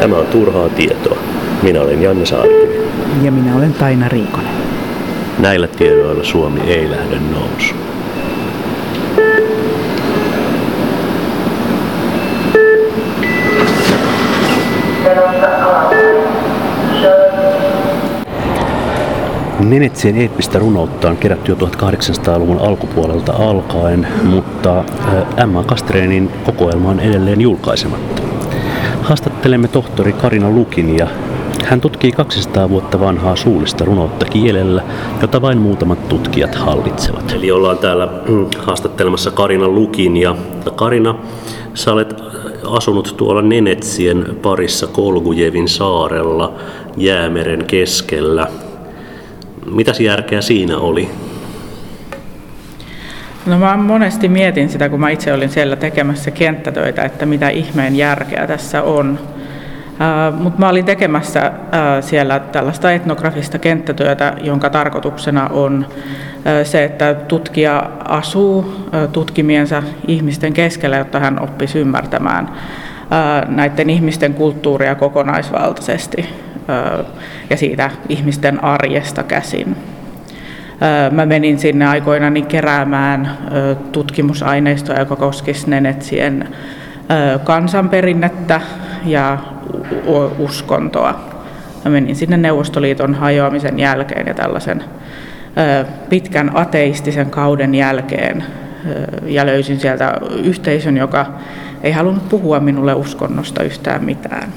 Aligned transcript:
Tämä 0.00 0.16
on 0.16 0.26
turhaa 0.26 0.68
tietoa. 0.68 1.18
Minä 1.62 1.80
olen 1.80 2.02
Janne 2.02 2.26
Saarikivi. 2.26 2.86
Ja 3.22 3.32
minä 3.32 3.56
olen 3.56 3.72
Taina 3.72 4.08
Riikonen. 4.08 4.52
Näillä 5.38 5.66
tiedoilla 5.66 6.24
Suomi 6.24 6.60
ei 6.60 6.90
lähde 6.90 7.16
Nenetsien 19.70 20.16
eeppistä 20.16 20.58
runoutta 20.58 21.08
on 21.08 21.16
kerätty 21.16 21.52
jo 21.52 21.56
1800-luvun 21.56 22.58
alkupuolelta 22.58 23.32
alkaen, 23.32 24.06
mutta 24.24 24.84
Emma 25.36 25.64
Kastreenin 25.64 26.30
kokoelma 26.44 26.90
on 26.90 27.00
edelleen 27.00 27.40
julkaisematta. 27.40 28.22
Haastattelemme 29.02 29.68
tohtori 29.68 30.12
Karina 30.12 30.50
Lukin 30.50 30.96
ja 30.96 31.06
hän 31.64 31.80
tutkii 31.80 32.12
200 32.12 32.68
vuotta 32.68 33.00
vanhaa 33.00 33.36
suullista 33.36 33.84
runoutta 33.84 34.24
kielellä, 34.24 34.82
jota 35.20 35.42
vain 35.42 35.58
muutamat 35.58 36.08
tutkijat 36.08 36.54
hallitsevat. 36.54 37.32
Eli 37.32 37.50
ollaan 37.50 37.78
täällä 37.78 38.08
mm, 38.28 38.46
haastattelemassa 38.58 39.30
Karina 39.30 39.68
Lukin 39.68 40.16
ja 40.16 40.36
Karina, 40.76 41.14
sä 41.74 41.92
olet 41.92 42.14
asunut 42.66 43.14
tuolla 43.16 43.42
Nenetsien 43.42 44.36
parissa 44.42 44.86
Kolgujevin 44.86 45.68
saarella 45.68 46.54
Jäämeren 46.96 47.64
keskellä. 47.64 48.46
Mitäs 49.70 50.00
järkeä 50.00 50.40
siinä 50.40 50.78
oli? 50.78 51.10
No 53.46 53.58
mä 53.58 53.76
monesti 53.76 54.28
mietin 54.28 54.68
sitä, 54.68 54.88
kun 54.88 55.00
mä 55.00 55.10
itse 55.10 55.32
olin 55.32 55.48
siellä 55.48 55.76
tekemässä 55.76 56.30
kenttätöitä, 56.30 57.02
että 57.02 57.26
mitä 57.26 57.48
ihmeen 57.48 57.96
järkeä 57.96 58.46
tässä 58.46 58.82
on. 58.82 59.18
Uh, 59.92 60.38
Mutta 60.38 60.58
mä 60.60 60.68
olin 60.68 60.84
tekemässä 60.84 61.52
uh, 61.56 62.04
siellä 62.04 62.40
tällaista 62.40 62.92
etnografista 62.92 63.58
kenttätyötä, 63.58 64.34
jonka 64.42 64.70
tarkoituksena 64.70 65.48
on 65.48 65.86
uh, 65.88 66.66
se, 66.66 66.84
että 66.84 67.14
tutkija 67.14 67.90
asuu 68.08 68.74
tutkimiensa 69.12 69.82
ihmisten 70.08 70.52
keskellä, 70.52 70.96
jotta 70.96 71.20
hän 71.20 71.42
oppisi 71.42 71.78
ymmärtämään 71.78 72.48
näiden 73.48 73.90
ihmisten 73.90 74.34
kulttuuria 74.34 74.94
kokonaisvaltaisesti 74.94 76.28
ja 77.50 77.56
siitä 77.56 77.90
ihmisten 78.08 78.64
arjesta 78.64 79.22
käsin. 79.22 79.76
Mä 81.10 81.26
menin 81.26 81.58
sinne 81.58 81.86
aikoinani 81.86 82.42
keräämään 82.42 83.38
tutkimusaineistoa, 83.92 84.96
joka 84.96 85.16
koskisi 85.16 85.70
Nenetsien 85.70 86.48
kansanperinnettä 87.44 88.60
ja 89.04 89.38
uskontoa. 90.38 91.32
Mä 91.84 91.90
menin 91.90 92.16
sinne 92.16 92.36
Neuvostoliiton 92.36 93.14
hajoamisen 93.14 93.78
jälkeen 93.78 94.26
ja 94.26 94.34
tällaisen 94.34 94.84
pitkän 96.08 96.50
ateistisen 96.54 97.30
kauden 97.30 97.74
jälkeen 97.74 98.44
ja 99.26 99.46
löysin 99.46 99.80
sieltä 99.80 100.14
yhteisön, 100.44 100.96
joka 100.96 101.26
ei 101.82 101.92
halunnut 101.92 102.28
puhua 102.28 102.60
minulle 102.60 102.94
uskonnosta 102.94 103.62
yhtään 103.62 104.04
mitään. 104.04 104.48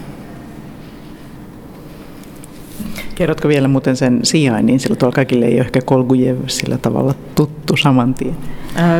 Kerrotko 3.15 3.47
vielä 3.47 3.67
muuten 3.67 3.95
sen 3.95 4.19
sijainnin, 4.23 4.79
sillä 4.79 4.95
tuolla 4.95 5.15
kaikille 5.15 5.45
ei 5.45 5.53
ole 5.53 5.61
ehkä 5.61 5.79
Kolgujev 5.85 6.37
sillä 6.47 6.77
tavalla 6.77 7.13
tuttu 7.35 7.77
saman 7.77 8.13
tien? 8.13 8.35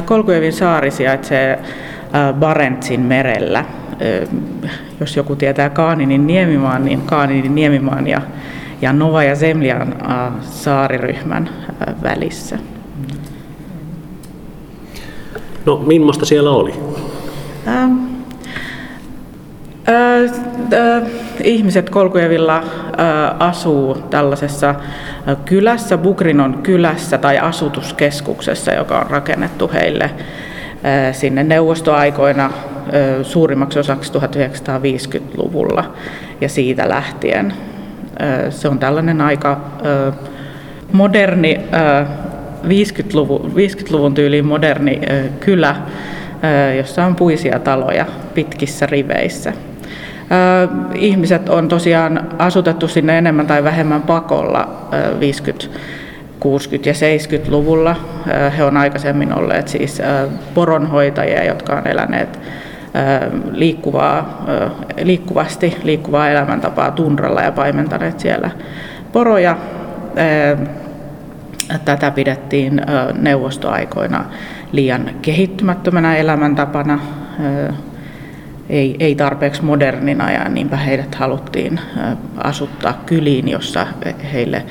Kolgujevin 0.06 0.54
saari 0.54 0.92
sijaitsee 0.92 1.60
Barentsin 2.40 3.00
merellä. 3.00 3.66
Jos 5.00 5.16
joku 5.16 5.36
tietää 5.36 5.70
Kaaninin 5.70 6.28
niemimaan, 6.28 6.86
niin 6.86 7.02
Kaaninin 7.02 7.56
niemimaan 7.56 8.08
ja, 8.08 8.22
ja 8.82 8.94
Nova 8.94 9.24
ja 9.24 9.36
Zemlian 9.36 9.96
saariryhmän 10.42 11.50
välissä. 12.04 12.60
No, 15.66 15.78
millaista 15.78 16.26
siellä 16.26 16.52
oli? 16.52 16.74
Ähm, 17.68 18.05
ihmiset 21.44 21.90
Kolkujevilla 21.90 22.64
asuu 23.40 23.96
tällaisessa 23.96 24.76
kylässä, 25.46 25.98
Bukrinon 25.98 26.60
kylässä 26.64 27.18
tai 27.18 27.40
asutuskeskuksessa, 27.40 28.74
joka 28.74 29.00
on 29.00 29.10
rakennettu 29.10 29.72
heille 29.74 30.12
sinne 31.12 31.44
neuvostoaikoina 31.44 32.52
suurimmaksi 33.24 33.80
osaksi 33.80 34.14
1950-luvulla 34.14 35.94
ja 36.42 36.50
siitä 36.50 36.90
lähtien. 36.90 37.54
Se 38.50 38.68
on 38.68 38.80
tällainen 38.80 39.22
aika 39.22 39.62
moderni 40.92 41.60
50-luvun, 42.64 43.52
50-luvun 43.56 44.14
tyyliin 44.14 44.46
moderni 44.46 45.02
kylä, 45.40 45.76
jossa 46.78 47.06
on 47.06 47.16
puisia 47.16 47.60
taloja 47.60 48.06
pitkissä 48.34 48.86
riveissä. 48.86 49.54
Ihmiset 50.96 51.50
on 51.50 51.68
tosiaan 51.68 52.28
asutettu 52.40 52.88
sinne 52.88 53.18
enemmän 53.18 53.48
tai 53.48 53.64
vähemmän 53.64 54.02
pakolla 54.02 54.88
50, 55.20 55.66
60 56.40 56.90
ja 56.90 56.94
70-luvulla. 56.94 57.96
He 58.58 58.64
on 58.64 58.78
aikaisemmin 58.78 59.34
olleet 59.34 59.68
siis 59.68 60.02
poronhoitajia, 60.54 61.44
jotka 61.44 61.74
on 61.74 61.88
eläneet 61.88 62.40
liikkuvaa, 63.52 64.46
liikkuvasti 65.04 65.78
liikkuvaa 65.84 66.30
elämäntapaa 66.30 66.92
tunralla 66.92 67.42
ja 67.42 67.52
paimentaneet 67.52 68.20
siellä 68.20 68.50
poroja. 69.12 69.58
Tätä 71.86 72.12
pidettiin 72.12 72.82
neuvostoaikoina 73.14 74.26
liian 74.72 75.10
kehittymättömänä 75.22 76.16
elämäntapana 76.16 77.00
ei, 78.70 78.96
ei 79.00 79.16
tarpeeksi 79.16 79.64
modernina 79.64 80.32
ja 80.32 80.50
niinpä 80.50 80.78
heidät 80.78 81.16
haluttiin 81.16 81.80
asuttaa 82.38 83.02
kyliin, 83.06 83.48
jossa 83.48 83.88
heille 84.34 84.66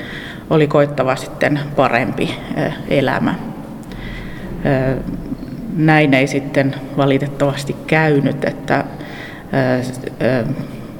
oli 0.49 0.67
koittava 0.67 1.15
sitten 1.15 1.59
parempi 1.75 2.35
elämä. 2.89 3.35
Näin 5.75 6.13
ei 6.13 6.27
sitten 6.27 6.75
valitettavasti 6.97 7.75
käynyt, 7.87 8.43
että 8.43 8.83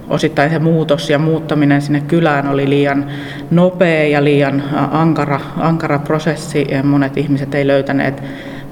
osittain 0.09 0.50
se 0.50 0.59
muutos 0.59 1.09
ja 1.09 1.19
muuttaminen 1.19 1.81
sinne 1.81 2.01
kylään 2.01 2.47
oli 2.47 2.69
liian 2.69 3.06
nopea 3.51 4.07
ja 4.07 4.23
liian 4.23 4.63
ankara, 4.91 5.39
ankara 5.57 6.00
prosessi. 6.00 6.67
Monet 6.83 7.17
ihmiset 7.17 7.56
ei 7.56 7.67
löytäneet 7.67 8.23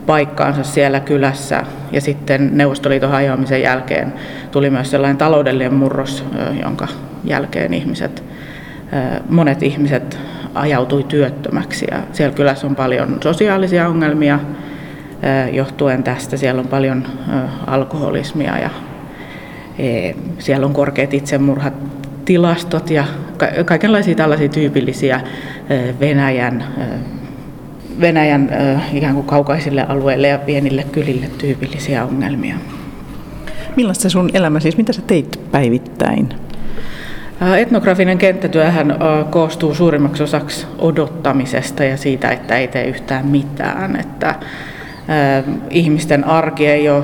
paikkaansa 0.05 0.63
siellä 0.63 0.99
kylässä. 0.99 1.63
Ja 1.91 2.01
sitten 2.01 2.49
Neuvostoliiton 2.53 3.09
hajoamisen 3.09 3.61
jälkeen 3.61 4.13
tuli 4.51 4.69
myös 4.69 4.91
sellainen 4.91 5.17
taloudellinen 5.17 5.73
murros, 5.73 6.25
jonka 6.61 6.87
jälkeen 7.23 7.73
ihmiset, 7.73 8.23
monet 9.29 9.63
ihmiset 9.63 10.19
ajautui 10.53 11.03
työttömäksi. 11.03 11.85
Ja 11.91 11.97
siellä 12.11 12.35
kylässä 12.35 12.67
on 12.67 12.75
paljon 12.75 13.17
sosiaalisia 13.23 13.87
ongelmia 13.87 14.39
johtuen 15.51 16.03
tästä. 16.03 16.37
Siellä 16.37 16.59
on 16.61 16.67
paljon 16.67 17.05
alkoholismia 17.67 18.57
ja 18.57 18.69
e, 19.79 20.13
siellä 20.39 20.65
on 20.65 20.73
korkeat 20.73 21.13
itsemurhat 21.13 21.73
tilastot 22.25 22.89
ja 22.89 23.05
kaikenlaisia 23.65 24.15
tällaisia 24.15 24.49
tyypillisiä 24.49 25.21
Venäjän 25.99 26.63
Venäjän 28.01 28.49
ikään 28.93 29.13
kuin 29.13 29.27
kaukaisille 29.27 29.85
alueille 29.87 30.27
ja 30.27 30.37
pienille 30.37 30.83
kylille 30.91 31.25
tyypillisiä 31.37 32.05
ongelmia. 32.05 32.55
Millaista 33.75 34.09
sun 34.09 34.29
elämä 34.33 34.59
siis, 34.59 34.77
mitä 34.77 34.93
sä 34.93 35.01
teit 35.01 35.39
päivittäin? 35.51 36.29
Etnografinen 37.57 38.17
kenttätyöhän 38.17 38.95
koostuu 39.29 39.75
suurimmaksi 39.75 40.23
osaksi 40.23 40.67
odottamisesta 40.77 41.83
ja 41.83 41.97
siitä, 41.97 42.29
että 42.29 42.57
ei 42.57 42.67
tee 42.67 42.87
yhtään 42.87 43.27
mitään. 43.27 43.95
Että 43.99 44.35
ihmisten 45.69 46.23
arki 46.23 46.67
ei 46.67 46.89
ole 46.89 47.03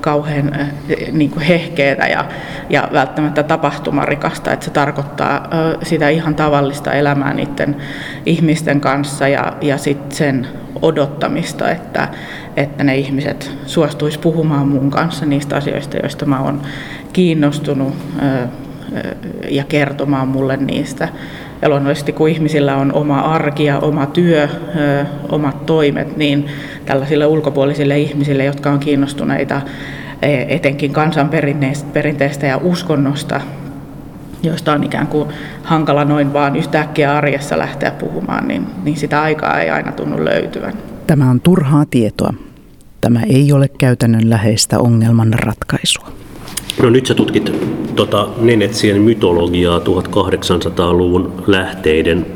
kauhean 0.00 0.56
niin 1.12 1.30
kuin 1.30 1.42
hehkeetä 1.42 2.06
ja, 2.06 2.24
ja 2.70 2.88
välttämättä 2.92 3.42
tapahtumarikasta, 3.42 4.52
että 4.52 4.64
se 4.64 4.70
tarkoittaa 4.70 5.48
sitä 5.82 6.08
ihan 6.08 6.34
tavallista 6.34 6.92
elämää 6.92 7.34
niiden 7.34 7.76
ihmisten 8.26 8.80
kanssa 8.80 9.28
ja, 9.28 9.52
ja 9.60 9.78
sit 9.78 10.12
sen 10.12 10.46
odottamista, 10.82 11.70
että, 11.70 12.08
että 12.56 12.84
ne 12.84 12.96
ihmiset 12.96 13.50
suostuisi 13.66 14.18
puhumaan 14.18 14.68
mun 14.68 14.90
kanssa 14.90 15.26
niistä 15.26 15.56
asioista, 15.56 15.96
joista 15.96 16.26
mä 16.26 16.40
oon 16.40 16.62
kiinnostunut 17.12 17.94
ja 19.48 19.64
kertomaan 19.64 20.28
mulle 20.28 20.56
niistä. 20.56 21.08
Ja 21.62 21.68
luonnollisesti 21.68 22.12
kun 22.12 22.28
ihmisillä 22.28 22.76
on 22.76 22.92
oma 22.92 23.20
arki 23.20 23.64
ja 23.64 23.78
oma 23.78 24.06
työ, 24.06 24.48
omat 25.28 25.66
toimet, 25.66 26.16
niin 26.16 26.46
tällaisille 26.86 27.26
ulkopuolisille 27.26 27.98
ihmisille, 27.98 28.44
jotka 28.44 28.70
on 28.70 28.78
kiinnostuneita 28.78 29.60
etenkin 30.48 30.92
kansanperinteestä 30.92 32.46
ja 32.46 32.56
uskonnosta, 32.62 33.40
joista 34.42 34.72
on 34.72 34.84
ikään 34.84 35.06
kuin 35.06 35.28
hankala 35.62 36.04
noin 36.04 36.32
vaan 36.32 36.56
yhtäkkiä 36.56 37.16
arjessa 37.16 37.58
lähteä 37.58 37.90
puhumaan, 37.90 38.48
niin, 38.48 38.66
niin 38.82 38.96
sitä 38.96 39.22
aikaa 39.22 39.60
ei 39.60 39.70
aina 39.70 39.92
tunnu 39.92 40.24
löytyvän. 40.24 40.72
Tämä 41.06 41.30
on 41.30 41.40
turhaa 41.40 41.84
tietoa. 41.90 42.34
Tämä 43.00 43.20
ei 43.22 43.52
ole 43.52 43.68
käytännön 43.78 44.30
läheistä 44.30 44.78
ongelman 44.78 45.34
ratkaisua. 45.34 46.12
No 46.82 46.90
nyt 46.90 47.06
sä 47.06 47.14
tutkit 47.14 47.52
tota 48.00 48.28
Nenetsien 48.38 49.00
mytologiaa 49.00 49.78
1800-luvun 49.78 51.44
lähteiden 51.46 52.26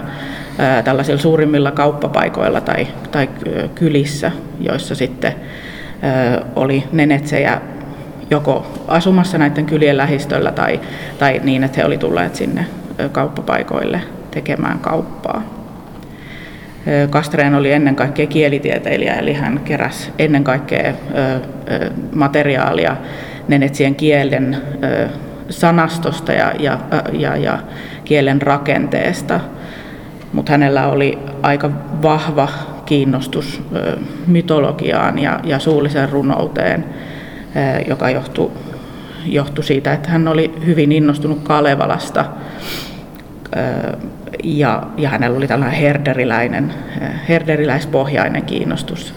tällaisilla 0.84 1.22
suurimmilla 1.22 1.72
kauppapaikoilla 1.72 2.62
tai, 2.62 2.88
tai 3.12 3.30
kylissä, 3.76 4.32
joissa 4.60 4.96
sitten 4.96 5.36
oli 6.56 6.84
nenetsejä 6.92 7.62
joko 8.30 8.84
asumassa 8.88 9.38
näiden 9.38 9.66
kylien 9.66 9.98
lähistöllä 9.98 10.52
tai, 10.52 10.80
tai 11.20 11.42
niin, 11.44 11.64
että 11.64 11.78
he 11.78 11.86
oli 11.86 11.98
tulleet 11.98 12.36
sinne 12.36 12.66
kauppapaikoille 13.12 14.02
tekemään 14.32 14.80
kauppaa. 14.80 15.44
Kastreen 17.10 17.56
oli 17.56 17.72
ennen 17.72 17.96
kaikkea 17.96 18.28
kielitieteilijä, 18.28 19.14
eli 19.14 19.34
hän 19.34 19.60
keräsi 19.66 20.12
ennen 20.20 20.44
kaikkea 20.44 20.94
materiaalia 22.16 22.98
nenetsien 23.48 23.96
kielen 23.96 24.58
sanastosta 25.50 26.32
ja, 26.34 26.54
ja, 26.60 26.80
ja, 27.14 27.36
ja 27.36 27.60
kielen 28.06 28.42
rakenteesta, 28.42 29.40
mutta 30.34 30.52
hänellä 30.52 30.88
oli 30.88 31.20
aika 31.42 31.70
vahva 32.02 32.50
kiinnostus 32.86 33.62
mytologiaan 34.28 35.20
ja, 35.20 35.40
ja 35.44 35.60
suulliseen 35.60 36.10
runouteen, 36.10 36.86
joka 37.88 38.10
johtui, 38.10 38.52
johtui 39.26 39.64
siitä, 39.64 39.94
että 39.94 40.10
hän 40.10 40.28
oli 40.28 40.54
hyvin 40.66 40.92
innostunut 40.92 41.44
Kalevalasta 41.44 42.26
ja, 44.44 44.84
ja 44.98 45.10
hänellä 45.10 45.38
oli 45.38 45.48
tällainen 45.48 45.80
herderiläinen, 45.80 46.74
herderiläispohjainen 47.30 48.44
kiinnostus 48.44 49.14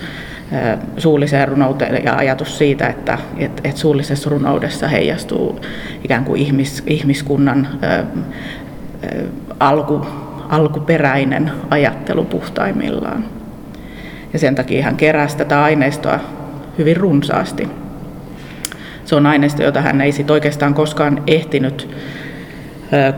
suulliseen 0.97 1.49
runouteen 1.49 2.05
ja 2.05 2.17
ajatus 2.17 2.59
siitä, 2.59 2.87
että 2.87 3.19
et, 3.39 3.61
et 3.65 3.77
suullisessa 3.77 4.31
runoudessa 4.31 4.89
heijastuu 4.89 5.61
ikään 6.05 6.25
kuin 6.25 6.41
ihmis, 6.41 6.83
ihmiskunnan 6.87 7.69
ä, 7.83 8.05
alku, 9.61 10.07
alkuperäinen 10.49 11.53
ajattelu 11.71 12.25
puhtaimmillaan. 12.25 13.25
Ja 14.33 14.39
sen 14.39 14.55
takia 14.55 14.85
hän 14.85 14.97
keräsi 14.97 15.37
tätä 15.37 15.63
aineistoa 15.63 16.21
hyvin 16.79 16.97
runsaasti. 16.97 17.69
Se 19.05 19.17
on 19.17 19.27
aineisto, 19.27 19.63
jota 19.63 19.81
hän 19.81 20.01
ei 20.01 20.13
sit 20.13 20.31
oikeastaan 20.31 20.75
koskaan 20.75 21.23
ehtinyt 21.27 21.89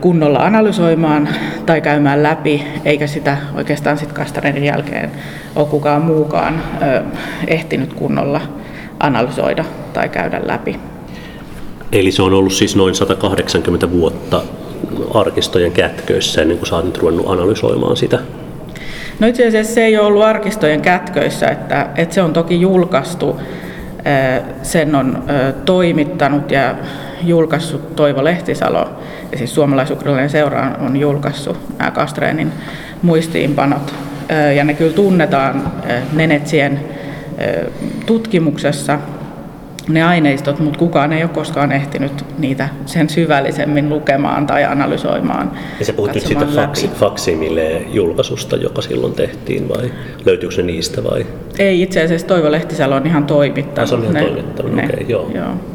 kunnolla 0.01 0.39
analysoimaan 0.39 1.29
tai 1.65 1.81
käymään 1.81 2.23
läpi, 2.23 2.63
eikä 2.85 3.07
sitä 3.07 3.37
oikeastaan 3.55 3.97
sitten 3.97 4.15
Kastarenin 4.15 4.63
jälkeen 4.63 5.11
ole 5.55 5.67
kukaan 5.67 6.01
muukaan 6.01 6.61
ehtinyt 7.47 7.93
kunnolla 7.93 8.41
analysoida 8.99 9.65
tai 9.93 10.09
käydä 10.09 10.41
läpi. 10.43 10.79
Eli 11.91 12.11
se 12.11 12.21
on 12.21 12.33
ollut 12.33 12.53
siis 12.53 12.75
noin 12.75 12.95
180 12.95 13.91
vuotta 13.91 14.41
arkistojen 15.13 15.71
kätköissä 15.71 16.41
ennen 16.41 16.57
kuin 16.57 16.67
sä 16.67 16.75
oot 16.75 16.85
nyt 16.85 16.97
ruvennut 16.97 17.29
analysoimaan 17.29 17.97
sitä? 17.97 18.19
No 19.19 19.27
itse 19.27 19.47
asiassa 19.47 19.73
se 19.73 19.85
ei 19.85 19.97
ole 19.97 20.07
ollut 20.07 20.23
arkistojen 20.23 20.81
kätköissä, 20.81 21.47
että, 21.47 21.89
että 21.95 22.15
se 22.15 22.21
on 22.21 22.33
toki 22.33 22.61
julkaistu, 22.61 23.39
sen 24.63 24.95
on 24.95 25.23
toimittanut 25.65 26.51
ja 26.51 26.75
julkaissut 27.23 27.95
Toivo 27.95 28.23
Lehtisalo, 28.23 28.89
siis 29.37 29.55
suomalais-ukrainalainen 29.55 30.29
seura 30.29 30.71
on 30.79 30.97
julkaissut 30.97 31.77
nämä 31.77 31.91
Kastreenin 31.91 32.51
muistiinpanot, 33.01 33.93
ja 34.55 34.63
ne 34.63 34.73
kyllä 34.73 34.93
tunnetaan 34.93 35.71
Nenetsien 36.13 36.79
tutkimuksessa, 38.05 38.99
ne 39.89 40.03
aineistot, 40.03 40.59
mutta 40.59 40.79
kukaan 40.79 41.13
ei 41.13 41.23
ole 41.23 41.29
koskaan 41.33 41.71
ehtinyt 41.71 42.25
niitä 42.37 42.69
sen 42.85 43.09
syvällisemmin 43.09 43.89
lukemaan 43.89 44.47
tai 44.47 44.63
analysoimaan. 44.63 45.51
Ja 45.79 45.85
se 45.85 45.93
puhut 45.93 46.13
nyt 46.13 46.25
siitä 46.25 46.45
faksi, 46.45 46.87
faksimille 46.87 47.81
julkaisusta, 47.91 48.55
joka 48.55 48.81
silloin 48.81 49.13
tehtiin, 49.13 49.69
vai 49.69 49.91
löytyykö 50.25 50.55
se 50.55 50.61
niistä 50.61 51.03
vai? 51.03 51.25
Ei, 51.59 51.81
itse 51.81 52.03
asiassa 52.03 52.27
Toivo 52.27 52.51
Lehtisalo 52.51 52.95
on 52.95 53.07
ihan 53.07 53.25
toimittanut. 53.25 53.89
Se 53.89 53.95
on 53.95 54.01
ihan 54.01 54.13
ne, 54.13 54.21
toimittanut, 54.21 54.73
okei, 54.73 54.85
okay, 54.85 55.05
joo. 55.07 55.31
joo. 55.35 55.72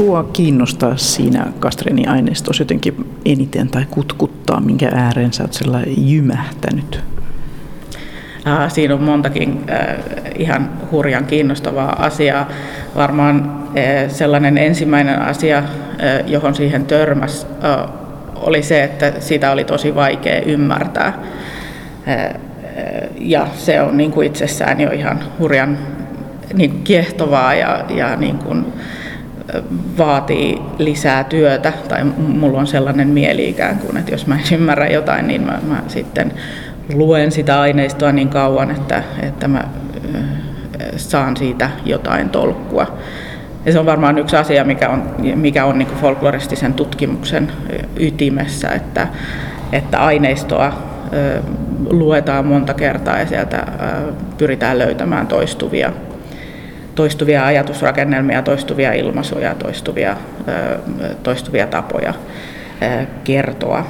Sua 0.00 0.24
kiinnostaa 0.32 0.96
siinä 0.96 1.46
Kastrenin 1.58 2.08
aineistossa 2.08 2.60
jotenkin 2.60 3.14
eniten 3.24 3.68
tai 3.68 3.86
kutkuttaa, 3.90 4.60
minkä 4.60 4.90
ääreen 4.94 5.32
sä 5.32 5.42
oot 5.42 5.60
jymähtänyt? 5.96 7.00
Siinä 8.68 8.94
on 8.94 9.02
montakin 9.02 9.60
ihan 10.38 10.70
hurjan 10.90 11.24
kiinnostavaa 11.24 12.04
asiaa. 12.04 12.48
Varmaan 12.96 13.62
sellainen 14.08 14.58
ensimmäinen 14.58 15.22
asia, 15.22 15.62
johon 16.26 16.54
siihen 16.54 16.86
törmäs, 16.86 17.46
oli 18.34 18.62
se, 18.62 18.84
että 18.84 19.12
sitä 19.18 19.50
oli 19.50 19.64
tosi 19.64 19.94
vaikea 19.94 20.40
ymmärtää. 20.40 21.18
Ja 23.18 23.46
se 23.54 23.80
on 23.80 23.96
niin 23.96 24.12
kuin 24.12 24.26
itsessään 24.26 24.80
jo 24.80 24.90
ihan 24.90 25.20
hurjan 25.38 25.78
niin 26.54 26.70
kuin 26.70 26.82
kiehtovaa 26.82 27.54
ja, 27.54 27.84
ja 27.88 28.16
niin 28.16 28.38
kuin, 28.38 28.66
vaatii 29.98 30.58
lisää 30.78 31.24
työtä, 31.24 31.72
tai 31.88 32.04
mulla 32.18 32.58
on 32.58 32.66
sellainen 32.66 33.08
mieli 33.08 33.48
ikään 33.48 33.78
kuin, 33.78 33.96
että 33.96 34.10
jos 34.10 34.26
mä 34.26 34.34
en 34.34 34.54
ymmärrä 34.58 34.86
jotain, 34.86 35.26
niin 35.26 35.42
mä, 35.42 35.58
mä 35.68 35.82
sitten 35.88 36.32
luen 36.94 37.32
sitä 37.32 37.60
aineistoa 37.60 38.12
niin 38.12 38.28
kauan, 38.28 38.70
että, 38.70 39.02
että 39.22 39.48
mä 39.48 39.64
saan 40.96 41.36
siitä 41.36 41.70
jotain 41.84 42.28
tolkkua. 42.28 42.98
Ja 43.66 43.72
se 43.72 43.78
on 43.78 43.86
varmaan 43.86 44.18
yksi 44.18 44.36
asia, 44.36 44.64
mikä 44.64 44.88
on, 44.88 45.02
mikä 45.34 45.64
on 45.64 45.78
niin 45.78 45.88
folkloristisen 46.00 46.74
tutkimuksen 46.74 47.52
ytimessä, 47.96 48.68
että, 48.68 49.08
että 49.72 49.98
aineistoa 49.98 50.72
luetaan 51.90 52.46
monta 52.46 52.74
kertaa 52.74 53.18
ja 53.18 53.26
sieltä 53.26 53.66
pyritään 54.38 54.78
löytämään 54.78 55.26
toistuvia, 55.26 55.92
toistuvia 57.00 57.46
ajatusrakennelmia, 57.46 58.42
toistuvia 58.42 58.92
ilmaisuja, 58.92 59.54
toistuvia, 59.54 60.16
toistuvia 61.22 61.66
tapoja 61.66 62.14
kertoa. 63.24 63.86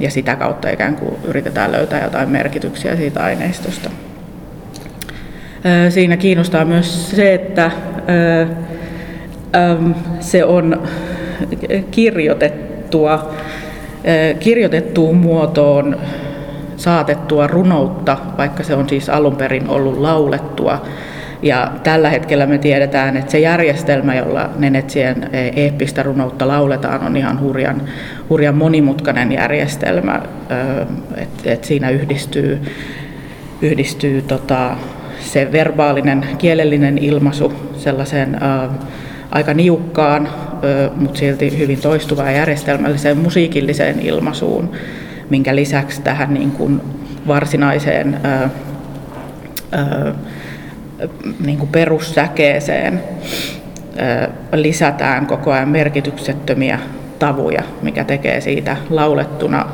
Ja 0.00 0.10
sitä 0.10 0.36
kautta 0.36 0.70
ikään 0.70 0.96
kuin 0.96 1.14
yritetään 1.24 1.72
löytää 1.72 2.04
jotain 2.04 2.28
merkityksiä 2.28 2.96
siitä 2.96 3.22
aineistosta. 3.22 3.90
Siinä 5.88 6.16
kiinnostaa 6.16 6.64
myös 6.64 7.10
se, 7.10 7.34
että 7.34 7.70
se 10.20 10.44
on 10.44 10.82
kirjoitettua, 11.90 13.34
kirjoitettuun 14.40 15.16
muotoon 15.16 15.96
saatettua 16.76 17.46
runoutta, 17.46 18.16
vaikka 18.38 18.62
se 18.62 18.74
on 18.74 18.88
siis 18.88 19.08
alun 19.08 19.36
perin 19.36 19.68
ollut 19.68 19.98
laulettua. 19.98 20.86
Ja 21.42 21.72
tällä 21.82 22.10
hetkellä 22.10 22.46
me 22.46 22.58
tiedetään, 22.58 23.16
että 23.16 23.32
se 23.32 23.38
järjestelmä, 23.38 24.14
jolla 24.14 24.50
Nenetsien 24.58 25.30
eeppistä 25.56 26.02
runoutta 26.02 26.48
lauletaan, 26.48 27.06
on 27.06 27.16
ihan 27.16 27.40
hurjan, 27.40 27.82
hurjan 28.30 28.54
monimutkainen 28.54 29.32
järjestelmä. 29.32 30.20
Että 31.16 31.52
et 31.52 31.64
siinä 31.64 31.90
yhdistyy, 31.90 32.60
yhdistyy 33.62 34.22
tota, 34.22 34.76
se 35.20 35.52
verbaalinen, 35.52 36.26
kielellinen 36.38 36.98
ilmaisu 36.98 37.52
sellaiseen 37.76 38.34
ä, 38.34 38.68
aika 39.30 39.54
niukkaan, 39.54 40.28
mutta 40.96 41.18
silti 41.18 41.58
hyvin 41.58 41.80
toistuvaan 41.80 42.34
järjestelmälliseen 42.34 43.18
musiikilliseen 43.18 44.00
ilmaisuun, 44.00 44.72
minkä 45.30 45.56
lisäksi 45.56 46.02
tähän 46.02 46.34
niin 46.34 46.50
kuin 46.50 46.80
varsinaiseen 47.26 48.20
ä, 48.24 48.42
ä, 48.42 50.12
niin 51.44 51.58
kuin 51.58 51.68
perussäkeeseen 51.68 53.02
lisätään 54.52 55.26
koko 55.26 55.52
ajan 55.52 55.68
merkityksettömiä 55.68 56.78
tavuja, 57.18 57.62
mikä 57.82 58.04
tekee 58.04 58.40
siitä 58.40 58.76
laulettuna 58.90 59.66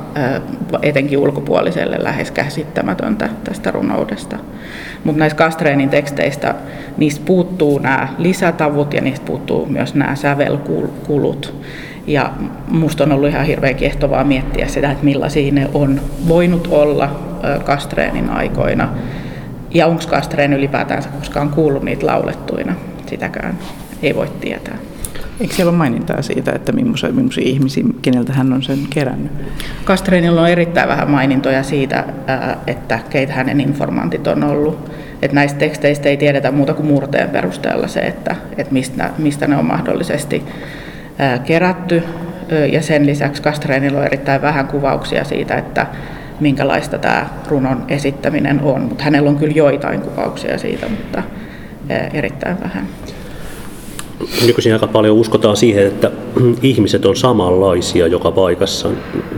etenkin 0.82 1.18
ulkopuoliselle 1.18 1.96
lähes 2.00 2.30
käsittämätöntä 2.30 3.28
tästä 3.44 3.70
runoudesta. 3.70 4.36
Mutta 5.04 5.18
näistä 5.18 5.36
Kastreenin 5.36 5.88
teksteistä 5.88 6.54
niistä 6.96 7.24
puuttuu 7.24 7.78
nämä 7.78 8.08
lisätavut 8.18 8.94
ja 8.94 9.00
niistä 9.00 9.26
puuttuu 9.26 9.66
myös 9.66 9.94
nämä 9.94 10.14
sävelkulut. 10.14 11.54
Ja 12.06 12.32
musta 12.68 13.04
on 13.04 13.12
ollut 13.12 13.28
ihan 13.28 13.46
hirveän 13.46 13.74
kiehtovaa 13.74 14.24
miettiä 14.24 14.66
sitä, 14.66 14.90
että 14.90 15.04
millaisia 15.04 15.52
ne 15.52 15.68
on 15.74 16.00
voinut 16.28 16.68
olla 16.70 17.20
Kastreenin 17.64 18.30
aikoina. 18.30 18.88
Ja 19.70 19.86
onko 19.86 20.02
Kastreen 20.10 20.52
ylipäätään 20.52 21.02
koskaan 21.18 21.50
kuullut 21.50 21.82
niitä 21.82 22.06
laulettuina, 22.06 22.74
sitäkään 23.06 23.58
ei 24.02 24.14
voi 24.14 24.28
tietää. 24.40 24.78
Eikö 25.40 25.54
siellä 25.54 25.70
ole 25.70 25.78
mainintaa 25.78 26.22
siitä, 26.22 26.52
että 26.52 26.72
millaisia, 26.72 27.12
millaisia 27.12 27.44
ihmisiä, 27.44 27.84
keneltä 28.02 28.32
hän 28.32 28.52
on 28.52 28.62
sen 28.62 28.78
kerännyt? 28.90 29.32
Kastreenilla 29.84 30.42
on 30.42 30.48
erittäin 30.48 30.88
vähän 30.88 31.10
mainintoja 31.10 31.62
siitä, 31.62 32.04
että 32.66 32.98
keitä 33.10 33.32
hänen 33.32 33.60
informantit 33.60 34.26
on 34.26 34.44
ollut. 34.44 34.90
Että 35.22 35.34
näistä 35.34 35.58
teksteistä 35.58 36.08
ei 36.08 36.16
tiedetä 36.16 36.50
muuta 36.50 36.74
kuin 36.74 36.86
murteen 36.86 37.30
perusteella 37.30 37.88
se, 37.88 38.00
että, 38.00 38.36
että 38.58 38.72
mistä, 38.72 39.10
mistä 39.18 39.46
ne 39.46 39.56
on 39.56 39.64
mahdollisesti 39.64 40.42
kerätty. 41.44 42.02
Ja 42.72 42.82
sen 42.82 43.06
lisäksi 43.06 43.42
Kastreenilla 43.42 43.98
on 43.98 44.06
erittäin 44.06 44.42
vähän 44.42 44.66
kuvauksia 44.66 45.24
siitä, 45.24 45.54
että 45.54 45.86
minkälaista 46.40 46.98
tämä 46.98 47.28
runon 47.48 47.84
esittäminen 47.88 48.60
on. 48.60 48.80
Mutta 48.80 49.04
hänellä 49.04 49.30
on 49.30 49.36
kyllä 49.36 49.52
joitain 49.52 50.00
kuvauksia 50.00 50.58
siitä, 50.58 50.88
mutta 50.88 51.22
erittäin 52.12 52.60
vähän 52.60 52.88
nykyisin 54.46 54.72
aika 54.72 54.86
paljon 54.86 55.16
uskotaan 55.16 55.56
siihen, 55.56 55.86
että 55.86 56.10
ihmiset 56.62 57.06
on 57.06 57.16
samanlaisia 57.16 58.06
joka 58.06 58.30
paikassa. 58.30 58.88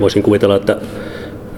Voisin 0.00 0.22
kuvitella, 0.22 0.56
että 0.56 0.76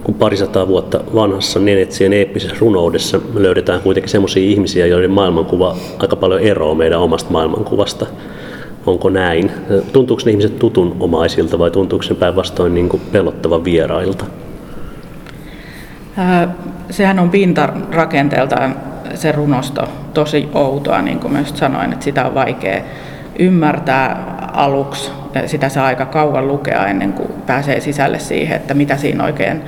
kun 0.05 0.15
parisataa 0.15 0.69
vuotta 0.69 1.01
vanhassa 1.15 1.61
Nenetsien 1.61 2.13
eeppisessä 2.13 2.57
runoudessa 2.61 3.21
löydetään 3.35 3.81
kuitenkin 3.81 4.11
sellaisia 4.11 4.43
ihmisiä, 4.43 4.87
joiden 4.87 5.11
maailmankuva 5.11 5.77
aika 5.99 6.17
paljon 6.17 6.41
eroaa 6.41 6.75
meidän 6.75 7.01
omasta 7.01 7.31
maailmankuvasta. 7.31 8.07
Onko 8.87 9.11
näin? 9.11 9.51
Tuntuuko 9.93 10.23
ne 10.25 10.31
ihmiset 10.31 10.59
tutun 10.59 10.97
omaisilta 11.01 11.59
vai 11.59 11.71
tuntuuko 11.71 12.03
se 12.03 12.15
päinvastoin 12.15 12.75
niin 12.75 13.01
pelottavan 13.13 13.65
vierailta? 13.65 14.25
Sehän 16.91 17.19
on 17.19 17.31
pintarakenteeltaan 17.31 18.77
se 19.15 19.33
runosto 19.33 19.89
tosi 20.15 20.49
outoa, 20.55 21.03
niin 21.03 21.19
kuin 21.19 21.33
myös 21.33 21.59
sanoin, 21.59 21.93
että 21.93 22.05
sitä 22.05 22.27
on 22.27 22.35
vaikea 22.35 22.81
ymmärtää 23.39 24.17
aluksi. 24.53 25.11
Sitä 25.47 25.69
saa 25.69 25.87
aika 25.87 26.07
kauan 26.07 26.49
lukea 26.49 26.87
ennen 26.87 27.13
kuin 27.13 27.29
pääsee 27.47 27.81
sisälle 27.81 28.19
siihen, 28.19 28.57
että 28.57 28.75
mitä 28.75 28.97
siinä 28.97 29.25
oikein, 29.25 29.63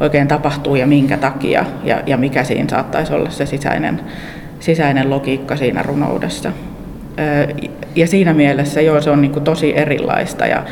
oikein 0.00 0.28
tapahtuu 0.28 0.74
ja 0.76 0.86
minkä 0.86 1.16
takia 1.16 1.64
ja, 1.84 2.02
ja 2.06 2.16
mikä 2.16 2.44
siinä 2.44 2.68
saattaisi 2.68 3.14
olla 3.14 3.30
se 3.30 3.46
sisäinen, 3.46 4.00
sisäinen 4.60 5.10
logiikka 5.10 5.56
siinä 5.56 5.82
runoudessa. 5.82 6.52
Ja 7.96 8.06
siinä 8.06 8.34
mielessä 8.34 8.80
joo, 8.80 9.00
se 9.00 9.10
on 9.10 9.20
niin 9.20 9.32
kuin 9.32 9.44
tosi 9.44 9.78
erilaista 9.78 10.46
ja, 10.46 10.62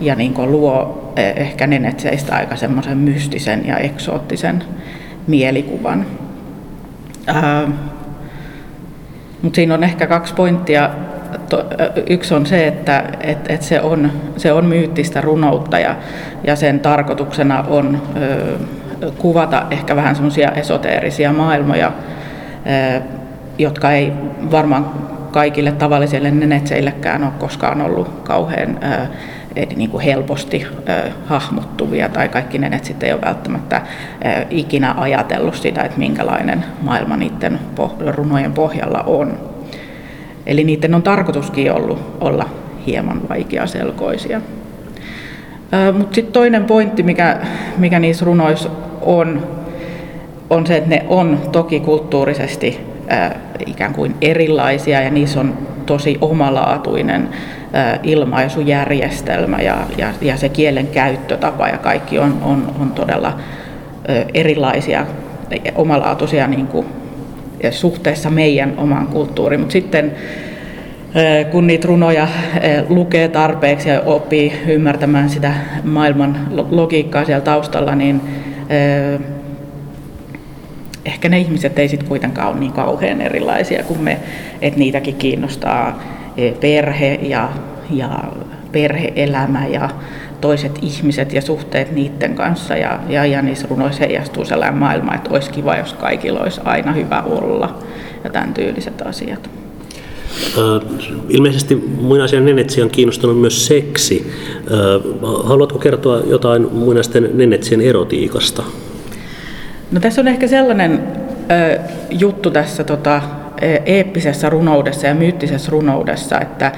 ja 0.00 0.14
niin 0.14 0.34
kuin 0.34 0.52
luo 0.52 1.12
e, 1.16 1.30
ehkä 1.30 1.66
nenetseistä 1.66 2.36
aika 2.36 2.56
semmoisen 2.56 2.98
mystisen 2.98 3.66
ja 3.66 3.78
eksoottisen 3.78 4.64
mielikuvan. 5.26 6.06
Mutta 9.42 9.56
siinä 9.56 9.74
on 9.74 9.84
ehkä 9.84 10.06
kaksi 10.06 10.34
pointtia 10.34 10.90
yksi 12.10 12.34
on 12.34 12.46
se, 12.46 12.66
että 12.66 13.04
et, 13.20 13.50
et 13.50 13.62
se, 13.62 13.80
on, 13.80 14.12
se 14.36 14.52
on 14.52 14.66
myyttistä 14.66 15.20
runoutta 15.20 15.78
ja, 15.78 15.96
ja 16.44 16.56
sen 16.56 16.80
tarkoituksena 16.80 17.64
on 17.68 18.02
ö, 18.22 19.10
kuvata 19.18 19.62
ehkä 19.70 19.96
vähän 19.96 20.14
semmoisia 20.14 20.50
esoteerisia 20.50 21.32
maailmoja, 21.32 21.92
ö, 22.96 23.00
jotka 23.58 23.92
ei 23.92 24.12
varmaan 24.50 24.86
kaikille 25.34 25.72
tavallisille 25.72 26.30
nenetseillekään 26.30 27.22
ole 27.22 27.32
koskaan 27.38 27.80
ollut 27.80 28.08
kauhean 28.22 28.78
niin 29.76 29.90
kuin 29.90 30.04
helposti 30.04 30.66
hahmottuvia 31.26 32.08
tai 32.08 32.28
kaikki 32.28 32.58
nenetsit 32.58 33.02
ei 33.02 33.12
ole 33.12 33.20
välttämättä 33.20 33.82
ikinä 34.50 34.94
ajatellut 34.98 35.54
sitä, 35.54 35.82
että 35.82 35.98
minkälainen 35.98 36.64
maailma 36.82 37.16
niiden 37.16 37.58
runojen 38.10 38.52
pohjalla 38.52 39.02
on. 39.06 39.38
Eli 40.46 40.64
niiden 40.64 40.94
on 40.94 41.02
tarkoituskin 41.02 41.72
ollut 41.72 42.16
olla 42.20 42.48
hieman 42.86 43.28
vaikeaselkoisia. 43.28 44.40
Mutta 45.98 46.14
sitten 46.14 46.32
toinen 46.32 46.64
pointti, 46.64 47.02
mikä, 47.02 47.38
mikä 47.78 47.98
niissä 47.98 48.24
runoissa 48.24 48.70
on, 49.02 49.46
on 50.50 50.66
se, 50.66 50.76
että 50.76 50.90
ne 50.90 51.04
on 51.08 51.40
toki 51.52 51.80
kulttuurisesti 51.80 52.93
ää, 53.08 53.36
ikään 53.66 53.92
kuin 53.92 54.14
erilaisia 54.20 55.00
ja 55.00 55.10
niissä 55.10 55.40
on 55.40 55.58
tosi 55.86 56.18
omalaatuinen 56.20 57.28
ää, 57.72 57.98
ilmaisujärjestelmä 58.02 59.58
ja, 59.58 59.76
ja, 59.98 60.08
ja 60.20 60.36
se 60.36 60.48
kielen 60.48 60.86
käyttötapa 60.86 61.68
ja 61.68 61.78
kaikki 61.78 62.18
on, 62.18 62.38
on, 62.42 62.74
on 62.80 62.90
todella 62.90 63.28
ää, 64.08 64.24
erilaisia, 64.34 65.06
omalaatuisia 65.74 66.46
niin 66.46 66.66
kuin 66.66 66.86
suhteessa 67.70 68.30
meidän 68.30 68.74
omaan 68.76 69.06
kulttuuriin. 69.06 69.60
Mutta 69.60 69.72
sitten 69.72 70.12
kun 71.50 71.66
niitä 71.66 71.88
runoja 71.88 72.28
lukee 72.88 73.28
tarpeeksi 73.28 73.88
ja 73.88 74.00
oppii 74.00 74.52
ymmärtämään 74.66 75.30
sitä 75.30 75.52
maailman 75.84 76.36
logiikkaa 76.70 77.24
siellä 77.24 77.44
taustalla, 77.44 77.94
niin 77.94 78.20
ehkä 81.04 81.28
ne 81.28 81.38
ihmiset 81.38 81.78
ei 81.78 81.88
sitten 81.88 82.08
kuitenkaan 82.08 82.48
ole 82.48 82.60
niin 82.60 82.72
kauhean 82.72 83.20
erilaisia 83.20 83.82
kuin 83.82 84.00
me, 84.00 84.20
että 84.62 84.78
niitäkin 84.78 85.14
kiinnostaa 85.14 86.02
perhe 86.60 87.18
ja, 87.22 87.48
ja 87.90 88.24
perheelämä 88.72 89.66
ja 89.66 89.90
toiset 90.40 90.78
ihmiset 90.82 91.32
ja 91.32 91.42
suhteet 91.42 91.92
niiden 91.92 92.34
kanssa. 92.34 92.76
Ja, 92.76 93.00
ja, 93.08 93.26
ja 93.26 93.42
niissä 93.42 93.66
runoissa 93.70 94.00
heijastuu 94.00 94.44
sellainen 94.44 94.78
maailma, 94.78 95.14
että 95.14 95.30
olisi 95.30 95.50
kiva, 95.50 95.76
jos 95.76 95.92
kaikilla 95.92 96.40
olisi 96.40 96.60
aina 96.64 96.92
hyvä 96.92 97.22
olla 97.22 97.78
ja 98.24 98.30
tämän 98.30 98.54
tyyliset 98.54 99.02
asiat. 99.06 99.50
Ilmeisesti 101.28 101.74
muinaisen 102.00 102.44
nenetsien 102.44 102.84
on 102.84 102.90
kiinnostunut 102.90 103.40
myös 103.40 103.66
seksi. 103.66 104.32
Haluatko 105.44 105.78
kertoa 105.78 106.20
jotain 106.26 106.68
muinaisten 106.72 107.30
nenetsien 107.34 107.80
erotiikasta? 107.80 108.62
No 109.94 110.00
tässä 110.00 110.20
on 110.20 110.28
ehkä 110.28 110.48
sellainen 110.48 111.02
ö, 111.50 111.80
juttu 112.10 112.50
tässä 112.50 112.84
tota, 112.84 113.22
e, 113.60 113.76
eeppisessä 113.86 114.50
runoudessa 114.50 115.06
ja 115.06 115.14
myyttisessä 115.14 115.70
runoudessa, 115.70 116.40
että 116.40 116.72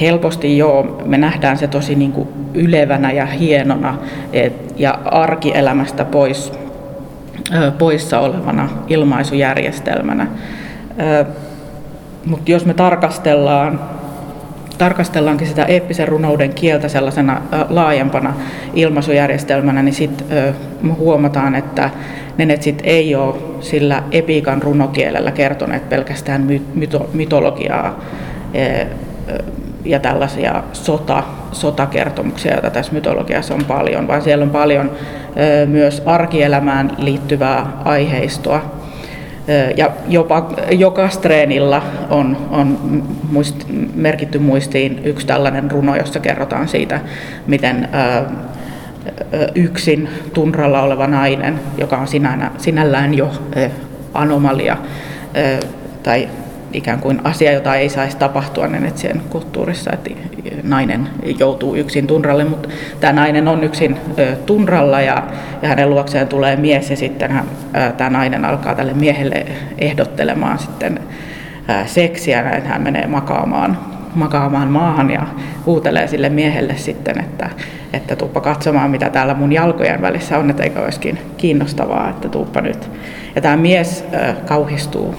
helposti 0.00 0.58
joo, 0.58 1.02
me 1.04 1.18
nähdään 1.18 1.58
se 1.58 1.66
tosi 1.66 1.94
niin 1.94 2.12
kuin 2.12 2.28
ylevänä 2.54 3.12
ja 3.12 3.26
hienona 3.26 3.98
et, 4.32 4.74
ja 4.76 4.98
arkielämästä 5.04 6.04
pois 6.04 6.52
poissa 7.78 8.18
olevana 8.18 8.68
ilmaisujärjestelmänä. 8.88 10.26
Mutta 12.26 12.50
jos 12.50 12.66
me 12.66 12.74
tarkastellaan 12.74 13.80
tarkastellaankin 14.78 15.46
sitä 15.46 15.64
eeppisen 15.64 16.08
runouden 16.08 16.54
kieltä 16.54 16.88
sellaisena 16.88 17.42
laajempana 17.68 18.34
ilmaisujärjestelmänä, 18.74 19.82
niin 19.82 19.94
sitten 19.94 20.54
huomataan, 20.98 21.54
että 21.54 21.90
nenetsit 22.36 22.80
ei 22.84 23.14
ole 23.14 23.34
sillä 23.60 24.02
epiikan 24.12 24.62
runokielellä 24.62 25.32
kertoneet 25.32 25.88
pelkästään 25.88 26.46
myto- 26.74 27.10
mytologiaa 27.12 28.00
ja 29.84 30.00
tällaisia 30.00 30.62
sota, 30.72 31.22
sotakertomuksia, 31.52 32.52
joita 32.52 32.70
tässä 32.70 32.92
mytologiassa 32.92 33.54
on 33.54 33.64
paljon, 33.64 34.08
vaan 34.08 34.22
siellä 34.22 34.42
on 34.42 34.50
paljon 34.50 34.90
myös 35.66 36.02
arkielämään 36.06 36.92
liittyvää 36.98 37.66
aiheistoa, 37.84 38.77
ja 39.76 39.90
jopa 40.08 40.50
joka 40.70 41.08
treenillä 41.22 41.82
on, 42.10 42.36
on 42.50 42.78
muist, 43.32 43.64
merkitty 43.94 44.38
muistiin 44.38 45.00
yksi 45.04 45.26
tällainen 45.26 45.70
runo, 45.70 45.96
jossa 45.96 46.20
kerrotaan 46.20 46.68
siitä, 46.68 47.00
miten 47.46 47.88
yksin 49.54 50.08
tunralla 50.32 50.82
oleva 50.82 51.06
nainen, 51.06 51.60
joka 51.78 51.96
on 51.96 52.08
sinänä, 52.08 52.50
sinällään 52.58 53.14
jo 53.14 53.30
anomalia 54.14 54.76
tai 56.02 56.28
ikään 56.72 57.00
kuin 57.00 57.20
asia, 57.24 57.52
jota 57.52 57.74
ei 57.74 57.88
saisi 57.88 58.16
tapahtua 58.16 58.68
Nenetsien 58.68 59.22
kulttuurissa, 59.30 59.90
että 59.92 60.10
nainen 60.62 61.08
joutuu 61.38 61.74
yksin 61.74 62.06
tunralle, 62.06 62.44
mutta 62.44 62.68
tämä 63.00 63.12
nainen 63.12 63.48
on 63.48 63.64
yksin 63.64 63.96
tunralla 64.46 65.00
ja, 65.00 65.22
ja 65.62 65.68
hänen 65.68 65.90
luokseen 65.90 66.28
tulee 66.28 66.56
mies 66.56 66.90
ja 66.90 66.96
sitten 66.96 67.30
hän, 67.30 67.44
tämä 67.96 68.10
nainen 68.10 68.44
alkaa 68.44 68.74
tälle 68.74 68.94
miehelle 68.94 69.46
ehdottelemaan 69.78 70.58
sitten 70.58 71.00
seksiä, 71.86 72.42
näin 72.42 72.66
hän 72.66 72.82
menee 72.82 73.06
makaamaan, 73.06 73.78
makaamaan 74.14 74.68
maahan 74.68 75.10
ja 75.10 75.26
huutelee 75.66 76.06
sille 76.06 76.28
miehelle 76.28 76.76
sitten, 76.76 77.20
että, 77.20 77.50
että 77.92 78.16
tuuppa 78.16 78.40
katsomaan, 78.40 78.90
mitä 78.90 79.10
täällä 79.10 79.34
mun 79.34 79.52
jalkojen 79.52 80.02
välissä 80.02 80.38
on, 80.38 80.50
että 80.50 80.62
eikö 80.62 80.82
olisikin 80.82 81.18
kiinnostavaa, 81.36 82.10
että 82.10 82.28
tuuppa 82.28 82.60
nyt. 82.60 82.90
Ja 83.34 83.42
tämä 83.42 83.56
mies 83.56 84.04
kauhistuu 84.46 85.14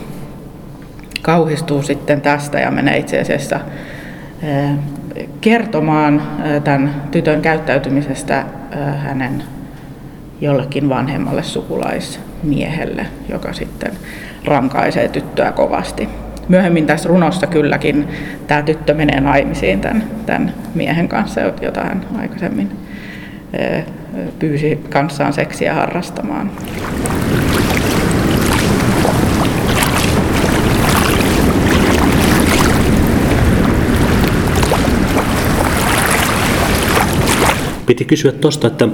kauhistuu 1.22 1.82
sitten 1.82 2.22
tästä 2.22 2.60
ja 2.60 2.72
menee 2.72 2.98
itse 2.98 3.20
asiassa 3.20 3.60
eh, 4.44 4.70
kertomaan 5.42 6.22
eh, 6.46 6.62
tämän 6.62 7.04
tytön 7.12 7.42
käyttäytymisestä 7.42 8.40
eh, 8.40 8.78
hänen 8.98 9.44
jollekin 10.42 10.90
vanhemmalle 10.90 11.44
sukulaismiehelle, 11.44 13.06
joka 13.30 13.54
sitten 13.54 13.92
rankaisee 14.46 15.08
tyttöä 15.08 15.52
kovasti. 15.52 16.10
Myöhemmin 16.48 16.86
tässä 16.86 17.10
runossa 17.10 17.48
kylläkin 17.48 18.08
tämä 18.48 18.62
tyttö 18.62 18.94
menee 18.94 19.22
naimisiin 19.22 19.82
tämän, 19.82 20.04
tämän 20.26 20.54
miehen 20.76 21.08
kanssa, 21.08 21.42
jota 21.42 21.84
hän 21.84 22.06
aikaisemmin 22.20 22.72
pyysi 24.40 24.80
kanssaan 24.90 25.34
seksiä 25.34 25.74
harrastamaan. 25.74 26.52
Piti 37.90 38.06
kysyä 38.06 38.32
tuosta, 38.32 38.68
että 38.68 38.88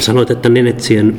sanoit, 0.00 0.30
että 0.30 0.48
Nenetsien 0.48 1.16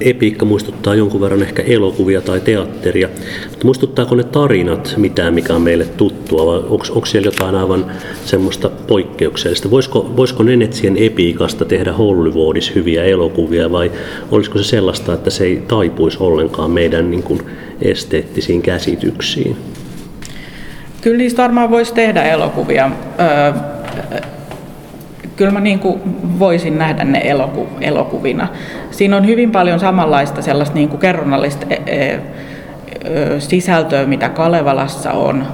epiikka 0.00 0.44
muistuttaa 0.44 0.94
jonkun 0.94 1.20
verran 1.20 1.42
ehkä 1.42 1.62
elokuvia 1.62 2.20
tai 2.20 2.40
teatteria, 2.40 3.08
mutta 3.48 3.64
muistuttaako 3.64 4.14
ne 4.14 4.24
tarinat 4.24 4.94
mitään, 4.96 5.34
mikä 5.34 5.54
on 5.54 5.62
meille 5.62 5.84
tuttua, 5.84 6.46
vai 6.46 6.58
onko, 6.58 6.84
onko 6.90 7.06
siellä 7.06 7.26
jotain 7.26 7.54
aivan 7.54 7.86
semmoista 8.24 8.70
poikkeuksellista? 8.86 9.70
Voisiko, 9.70 10.12
voisiko 10.16 10.42
Nenetsien 10.42 10.96
epiikasta 10.96 11.64
tehdä 11.64 11.92
Hollywoodissa 11.92 12.72
hyviä 12.74 13.04
elokuvia, 13.04 13.72
vai 13.72 13.92
olisiko 14.30 14.58
se 14.58 14.64
sellaista, 14.64 15.14
että 15.14 15.30
se 15.30 15.44
ei 15.44 15.62
taipuisi 15.68 16.16
ollenkaan 16.20 16.70
meidän 16.70 17.10
niin 17.10 17.22
kuin, 17.22 17.42
esteettisiin 17.82 18.62
käsityksiin? 18.62 19.56
Kyllä 21.00 21.16
niistä 21.16 21.42
varmaan 21.42 21.70
voisi 21.70 21.94
tehdä 21.94 22.22
elokuvia. 22.22 22.90
Öö, 23.20 23.52
kyllä 25.38 25.52
mä 25.52 25.60
niin 25.60 25.78
kuin 25.78 26.00
voisin 26.38 26.78
nähdä 26.78 27.04
ne 27.04 27.20
eloku, 27.24 27.68
elokuvina. 27.80 28.48
Siinä 28.90 29.16
on 29.16 29.26
hyvin 29.26 29.50
paljon 29.50 29.80
samanlaista 29.80 30.42
sellaista 30.42 30.74
niin 30.74 30.88
kuin 30.88 31.00
kerronnallista 31.00 31.66
e, 31.70 31.74
e, 31.86 32.20
sisältöä, 33.38 34.06
mitä 34.06 34.28
Kalevalassa 34.28 35.12
on. 35.12 35.46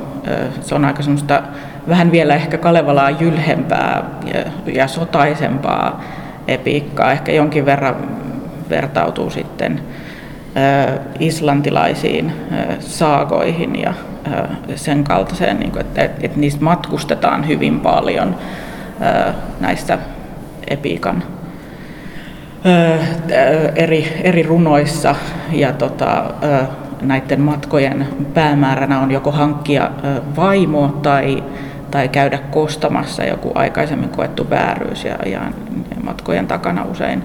Se 0.61 0.75
on 0.75 0.85
aika 0.85 1.03
semmoista 1.03 1.43
vähän 1.89 2.13
vielä 2.13 2.35
ehkä 2.35 2.59
Kalevalaa 2.59 3.11
jylhempää 3.11 4.05
ja, 4.75 4.89
sotaisempaa 4.89 6.05
epiikkaa. 6.49 7.13
Ehkä 7.13 7.33
jonkin 7.33 7.67
verran 7.67 7.97
vertautuu 8.71 9.31
sitten 9.31 9.81
islantilaisiin 11.19 12.33
saagoihin 12.79 13.83
ja 13.83 13.95
sen 14.75 15.05
kaltaiseen, 15.05 15.61
niin 15.61 15.73
että 15.97 16.39
niistä 16.41 16.65
matkustetaan 16.65 17.49
hyvin 17.49 17.81
paljon 17.81 18.37
näissä 19.61 19.99
epiikan 20.69 21.23
eri, 23.77 24.13
eri 24.23 24.43
runoissa 24.43 25.15
ja 25.53 25.73
tota, 25.73 26.25
näiden 27.03 27.41
matkojen 27.41 28.09
päämääränä 28.35 29.01
on 29.01 29.11
joko 29.11 29.31
hankkia 29.31 29.91
vaimo 30.37 30.89
tai, 31.03 31.43
tai 31.91 32.09
käydä 32.09 32.39
kostamassa 32.39 33.25
joku 33.25 33.53
aikaisemmin 33.55 34.09
koettu 34.09 34.51
vääryys 34.51 35.05
ja, 35.05 35.17
ja 35.27 35.41
matkojen 36.03 36.47
takana 36.47 36.85
usein 36.85 37.23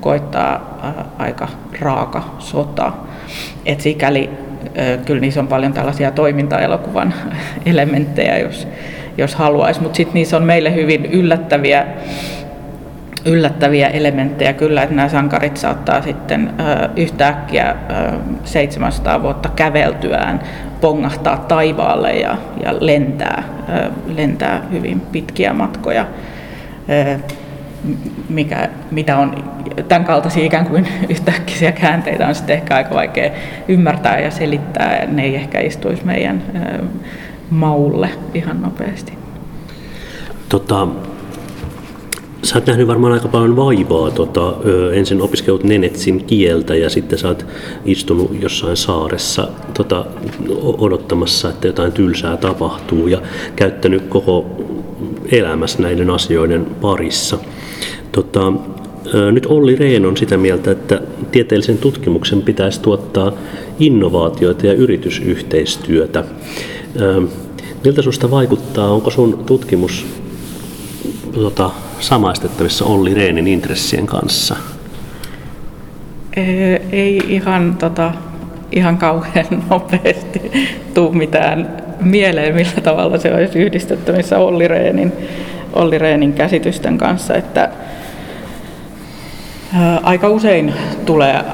koittaa 0.00 0.78
aika 1.18 1.48
raaka 1.80 2.24
sota. 2.38 2.92
Et 3.64 3.80
sikäli 3.80 4.30
kyllä 5.04 5.20
niissä 5.20 5.40
on 5.40 5.48
paljon 5.48 5.72
tällaisia 5.72 6.10
toimintaelokuvan 6.10 7.14
elementtejä, 7.66 8.38
jos, 8.38 8.68
jos 9.18 9.34
haluaisi, 9.34 9.82
mutta 9.82 9.96
sitten 9.96 10.14
niissä 10.14 10.36
on 10.36 10.42
meille 10.42 10.74
hyvin 10.74 11.06
yllättäviä, 11.06 11.86
yllättäviä 13.24 13.88
elementtejä 13.88 14.52
kyllä, 14.52 14.82
että 14.82 14.94
nämä 14.94 15.08
sankarit 15.08 15.56
saattaa 15.56 16.02
sitten 16.02 16.50
ö, 16.60 16.88
yhtäkkiä 16.96 17.76
ö, 17.90 18.12
700 18.44 19.22
vuotta 19.22 19.48
käveltyään 19.56 20.40
pongahtaa 20.80 21.36
taivaalle 21.36 22.12
ja, 22.12 22.36
ja 22.64 22.74
lentää, 22.80 23.42
ö, 23.68 23.90
lentää 24.16 24.62
hyvin 24.72 25.00
pitkiä 25.00 25.52
matkoja. 25.52 26.06
Ö, 26.90 27.18
mikä, 28.28 28.68
mitä 28.90 29.16
on 29.16 29.44
tämän 29.88 30.04
kaltaisia 30.04 30.44
ikään 30.44 30.66
kuin 30.66 30.88
yhtäkkiä 31.08 31.72
käänteitä 31.72 32.26
on 32.26 32.34
sitten 32.34 32.56
ehkä 32.56 32.76
aika 32.76 32.94
vaikea 32.94 33.30
ymmärtää 33.68 34.20
ja 34.20 34.30
selittää. 34.30 35.06
Ne 35.06 35.22
ei 35.22 35.34
ehkä 35.36 35.60
istuisi 35.60 36.04
meidän 36.04 36.42
maulle 37.50 38.10
ihan 38.34 38.62
nopeasti. 38.62 39.12
Tota, 40.48 40.88
sä 42.42 42.54
oot 42.54 42.66
nähnyt 42.66 42.86
varmaan 42.86 43.12
aika 43.12 43.28
paljon 43.28 43.56
vaivaa. 43.56 44.10
Tota, 44.10 44.54
ensin 44.92 45.22
opiskelut 45.22 45.64
Nenetsin 45.64 46.24
kieltä 46.24 46.74
ja 46.74 46.90
sitten 46.90 47.18
sä 47.18 47.28
oot 47.28 47.46
istunut 47.84 48.36
jossain 48.42 48.76
saaressa 48.76 49.48
tota, 49.74 50.06
odottamassa, 50.78 51.48
että 51.50 51.66
jotain 51.66 51.92
tylsää 51.92 52.36
tapahtuu 52.36 53.08
ja 53.08 53.22
käyttänyt 53.56 54.02
koko 54.08 54.46
elämässä 55.32 55.82
näiden 55.82 56.10
asioiden 56.10 56.66
parissa. 56.80 57.38
Tota, 58.12 58.52
nyt 59.32 59.46
Olli 59.46 59.76
Rehn 59.76 60.06
on 60.06 60.16
sitä 60.16 60.36
mieltä, 60.36 60.70
että 60.70 61.00
tieteellisen 61.32 61.78
tutkimuksen 61.78 62.42
pitäisi 62.42 62.80
tuottaa 62.80 63.32
innovaatioita 63.78 64.66
ja 64.66 64.72
yritysyhteistyötä. 64.72 66.24
Miltä 67.84 68.02
sinusta 68.02 68.30
vaikuttaa? 68.30 68.92
Onko 68.92 69.10
sun 69.10 69.44
tutkimus 69.46 70.06
tota, 71.34 71.70
samaistettavissa 72.00 72.84
Olli 72.84 73.14
Reenin 73.14 73.46
intressien 73.46 74.06
kanssa? 74.06 74.56
Ei 76.92 77.20
ihan, 77.28 77.76
tota, 77.78 78.12
ihan 78.72 78.98
kauhean 78.98 79.46
nopeasti 79.70 80.52
tuu 80.94 81.12
mitään 81.12 81.82
mieleen, 82.00 82.54
millä 82.54 82.80
tavalla 82.82 83.18
se 83.18 83.34
olisi 83.34 83.58
yhdistettävissä 83.58 84.38
Olli 84.38 84.68
Reenin, 84.68 85.12
Olli 85.72 85.98
Reenin 85.98 86.32
käsitysten 86.32 86.98
kanssa. 86.98 87.34
Että, 87.34 87.68
ää, 89.74 90.00
aika 90.02 90.28
usein 90.28 90.74
tulee, 91.06 91.44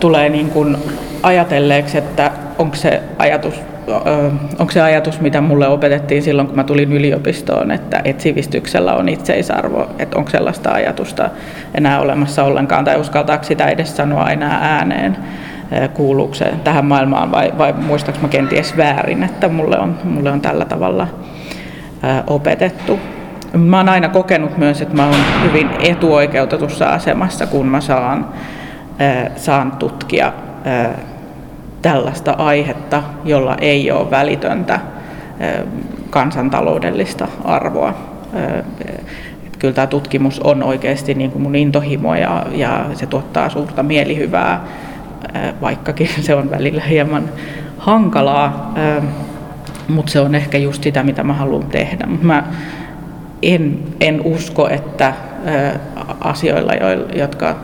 tulee 0.00 0.28
niin 0.28 0.50
kuin 0.50 0.76
ajatelleeksi, 1.22 1.98
että 1.98 2.30
onko 2.58 2.76
se 2.76 3.02
ajatus 3.18 3.54
onko 4.58 4.72
se 4.72 4.80
ajatus, 4.80 5.20
mitä 5.20 5.40
mulle 5.40 5.68
opetettiin 5.68 6.22
silloin, 6.22 6.48
kun 6.48 6.56
mä 6.56 6.64
tulin 6.64 6.92
yliopistoon, 6.92 7.70
että, 7.70 8.00
että 8.04 8.22
sivistyksellä 8.22 8.94
on 8.94 9.08
itseisarvo, 9.08 9.86
että 9.98 10.18
onko 10.18 10.30
sellaista 10.30 10.72
ajatusta 10.72 11.30
enää 11.74 12.00
olemassa 12.00 12.44
ollenkaan, 12.44 12.84
tai 12.84 13.00
uskaltaako 13.00 13.44
sitä 13.44 13.66
edes 13.66 13.96
sanoa 13.96 14.30
enää 14.30 14.58
ääneen, 14.62 15.16
kuuluuko 15.94 16.34
se 16.34 16.52
tähän 16.64 16.84
maailmaan, 16.84 17.30
vai, 17.30 17.52
vai 17.58 17.72
muistaaks 17.72 18.20
mä 18.20 18.28
kenties 18.28 18.76
väärin, 18.76 19.22
että 19.22 19.48
mulle 19.48 19.78
on, 19.78 19.98
mulle 20.04 20.30
on 20.30 20.40
tällä 20.40 20.64
tavalla 20.64 21.08
opetettu. 22.26 23.00
Mä 23.52 23.76
oon 23.76 23.88
aina 23.88 24.08
kokenut 24.08 24.58
myös, 24.58 24.82
että 24.82 24.96
mä 24.96 25.06
oon 25.06 25.20
hyvin 25.42 25.70
etuoikeutetussa 25.82 26.88
asemassa, 26.88 27.46
kun 27.46 27.66
mä 27.66 27.80
saan, 27.80 28.28
saan 29.36 29.72
tutkia 29.72 30.32
tällaista 31.82 32.32
aihetta, 32.32 33.02
jolla 33.24 33.56
ei 33.60 33.90
ole 33.90 34.10
välitöntä 34.10 34.80
kansantaloudellista 36.10 37.28
arvoa. 37.44 37.94
Kyllä 39.58 39.74
tämä 39.74 39.86
tutkimus 39.86 40.40
on 40.40 40.62
oikeasti 40.62 41.14
niin 41.14 41.30
kuin 41.30 41.42
mun 41.42 41.54
intohimo 41.54 42.14
ja, 42.14 42.46
ja 42.52 42.86
se 42.94 43.06
tuottaa 43.06 43.50
suurta 43.50 43.82
mielihyvää, 43.82 44.64
vaikkakin 45.60 46.08
se 46.26 46.34
on 46.34 46.50
välillä 46.50 46.82
hieman 46.82 47.28
hankalaa, 47.78 48.74
mutta 49.88 50.12
se 50.12 50.20
on 50.20 50.34
ehkä 50.34 50.58
just 50.58 50.82
sitä, 50.82 51.02
mitä 51.02 51.24
mä 51.24 51.32
haluan 51.32 51.66
tehdä. 51.66 52.06
Mä 52.22 52.44
en, 53.42 53.78
en 54.00 54.20
usko, 54.24 54.68
että 54.68 55.14
asioilla, 56.20 56.72
jotka 57.14 57.56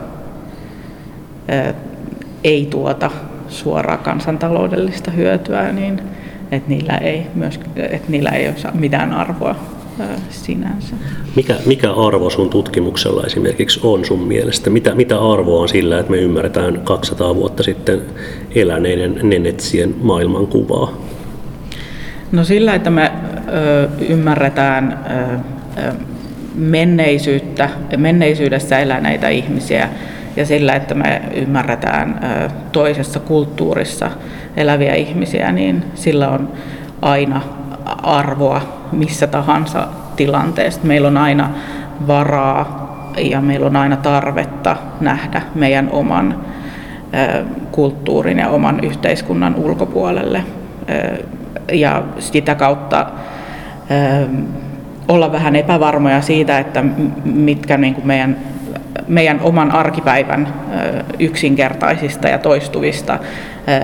ei 2.43 2.67
tuota 2.69 3.11
suoraa 3.49 3.97
kansantaloudellista 3.97 5.11
hyötyä, 5.11 5.71
niin 5.71 6.01
että 6.51 6.69
niillä 6.69 6.97
ei, 6.97 7.27
myös, 7.35 7.59
että 7.75 8.11
niillä 8.11 8.29
ei 8.29 8.47
ole 8.47 8.55
mitään 8.73 9.13
arvoa 9.13 9.55
sinänsä. 10.29 10.95
Mikä, 11.35 11.55
mikä 11.65 11.91
arvo 11.91 12.29
sun 12.29 12.49
tutkimuksella 12.49 13.23
esimerkiksi 13.25 13.79
on 13.83 14.05
sun 14.05 14.27
mielestä? 14.27 14.69
Mitä, 14.69 14.95
mitä 14.95 15.19
arvoa 15.19 15.61
on 15.61 15.69
sillä, 15.69 15.99
että 15.99 16.11
me 16.11 16.17
ymmärretään 16.17 16.81
200 16.83 17.35
vuotta 17.35 17.63
sitten 17.63 18.01
eläneiden 18.55 19.19
nenetsien 19.23 19.95
maailmankuvaa? 20.01 20.97
No 22.31 22.43
sillä, 22.43 22.75
että 22.75 22.89
me 22.89 23.11
ö, 23.47 23.89
ymmärretään 24.09 24.99
ö, 25.77 25.91
menneisyyttä, 26.55 27.69
menneisyydessä 27.97 28.79
eläneitä 28.79 29.29
ihmisiä 29.29 29.89
ja 30.35 30.45
sillä, 30.45 30.73
että 30.73 30.95
me 30.95 31.21
ymmärretään 31.33 32.19
toisessa 32.71 33.19
kulttuurissa 33.19 34.11
eläviä 34.57 34.93
ihmisiä, 34.93 35.51
niin 35.51 35.83
sillä 35.95 36.29
on 36.29 36.49
aina 37.01 37.41
arvoa 38.03 38.61
missä 38.91 39.27
tahansa 39.27 39.87
tilanteessa. 40.15 40.81
Meillä 40.83 41.07
on 41.07 41.17
aina 41.17 41.49
varaa 42.07 42.85
ja 43.17 43.41
meillä 43.41 43.65
on 43.67 43.75
aina 43.75 43.97
tarvetta 43.97 44.75
nähdä 45.01 45.41
meidän 45.55 45.89
oman 45.91 46.39
kulttuurin 47.71 48.39
ja 48.39 48.49
oman 48.49 48.79
yhteiskunnan 48.83 49.55
ulkopuolelle. 49.55 50.43
Ja 51.71 52.03
sitä 52.19 52.55
kautta 52.55 53.05
olla 55.07 55.31
vähän 55.31 55.55
epävarmoja 55.55 56.21
siitä, 56.21 56.59
että 56.59 56.83
mitkä 57.25 57.77
niin 57.77 57.93
kuin 57.93 58.07
meidän 58.07 58.37
meidän 59.07 59.39
oman 59.39 59.71
arkipäivän 59.71 60.53
yksinkertaisista 61.19 62.27
ja 62.27 62.37
toistuvista 62.37 63.19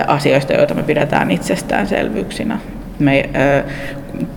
asioista, 0.07 0.53
joita 0.53 0.73
me 0.73 0.83
pidetään 0.83 1.31
itsestäänselvyyksinä. 1.31 2.59
Me, 2.99 3.29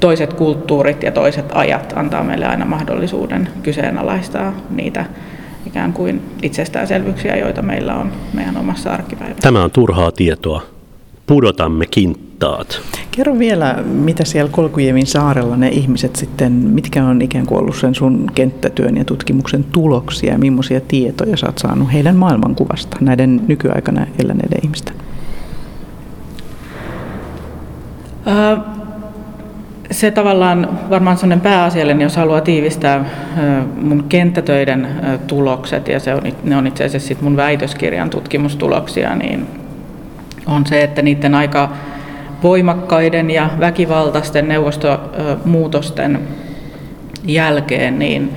toiset 0.00 0.32
kulttuurit 0.32 1.02
ja 1.02 1.12
toiset 1.12 1.44
ajat 1.54 1.92
antaa 1.96 2.22
meille 2.22 2.46
aina 2.46 2.64
mahdollisuuden 2.64 3.48
kyseenalaistaa 3.62 4.52
niitä 4.70 5.04
ikään 5.66 5.92
kuin 5.92 6.22
itsestäänselvyyksiä, 6.42 7.36
joita 7.36 7.62
meillä 7.62 7.94
on 7.94 8.12
meidän 8.32 8.56
omassa 8.56 8.92
arkipäivässä. 8.92 9.42
Tämä 9.42 9.64
on 9.64 9.70
turhaa 9.70 10.12
tietoa. 10.12 10.62
Pudotamme 11.26 11.86
kinttaat. 11.86 12.80
Kerro 13.16 13.38
vielä, 13.38 13.76
mitä 13.84 14.24
siellä 14.24 14.50
Kolkujevin 14.52 15.06
saarella 15.06 15.56
ne 15.56 15.68
ihmiset 15.68 16.16
sitten, 16.16 16.52
mitkä 16.52 17.04
on 17.04 17.22
ikään 17.22 17.46
kuin 17.46 17.60
ollut 17.60 17.76
sen 17.76 17.94
sun 17.94 18.30
kenttätyön 18.34 18.96
ja 18.96 19.04
tutkimuksen 19.04 19.64
tuloksia 19.64 20.32
ja 20.32 20.38
millaisia 20.38 20.80
tietoja 20.80 21.36
sä 21.36 21.46
oot 21.46 21.58
saanut 21.58 21.92
heidän 21.92 22.16
maailmankuvasta, 22.16 22.96
näiden 23.00 23.40
nykyaikana 23.48 24.06
eläneiden 24.24 24.58
ihmisten? 24.62 24.94
Se 29.90 30.10
tavallaan 30.10 30.68
varmaan 30.90 31.16
sellainen 31.16 31.40
pääasiallinen, 31.40 32.02
jos 32.02 32.16
haluaa 32.16 32.40
tiivistää 32.40 33.04
mun 33.82 34.04
kenttätöiden 34.08 34.88
tulokset, 35.26 35.88
ja 35.88 36.00
se 36.00 36.14
on, 36.14 36.22
ne 36.44 36.56
on 36.56 36.66
itse 36.66 36.84
asiassa 36.84 37.08
sit 37.08 37.22
mun 37.22 37.36
väitöskirjan 37.36 38.10
tutkimustuloksia, 38.10 39.14
niin 39.14 39.46
on 40.46 40.66
se, 40.66 40.82
että 40.82 41.02
niiden 41.02 41.34
aika 41.34 41.72
voimakkaiden 42.44 43.30
ja 43.30 43.50
väkivaltaisten 43.60 44.48
neuvostomuutosten 44.48 46.18
jälkeen 47.24 47.98
niin 47.98 48.32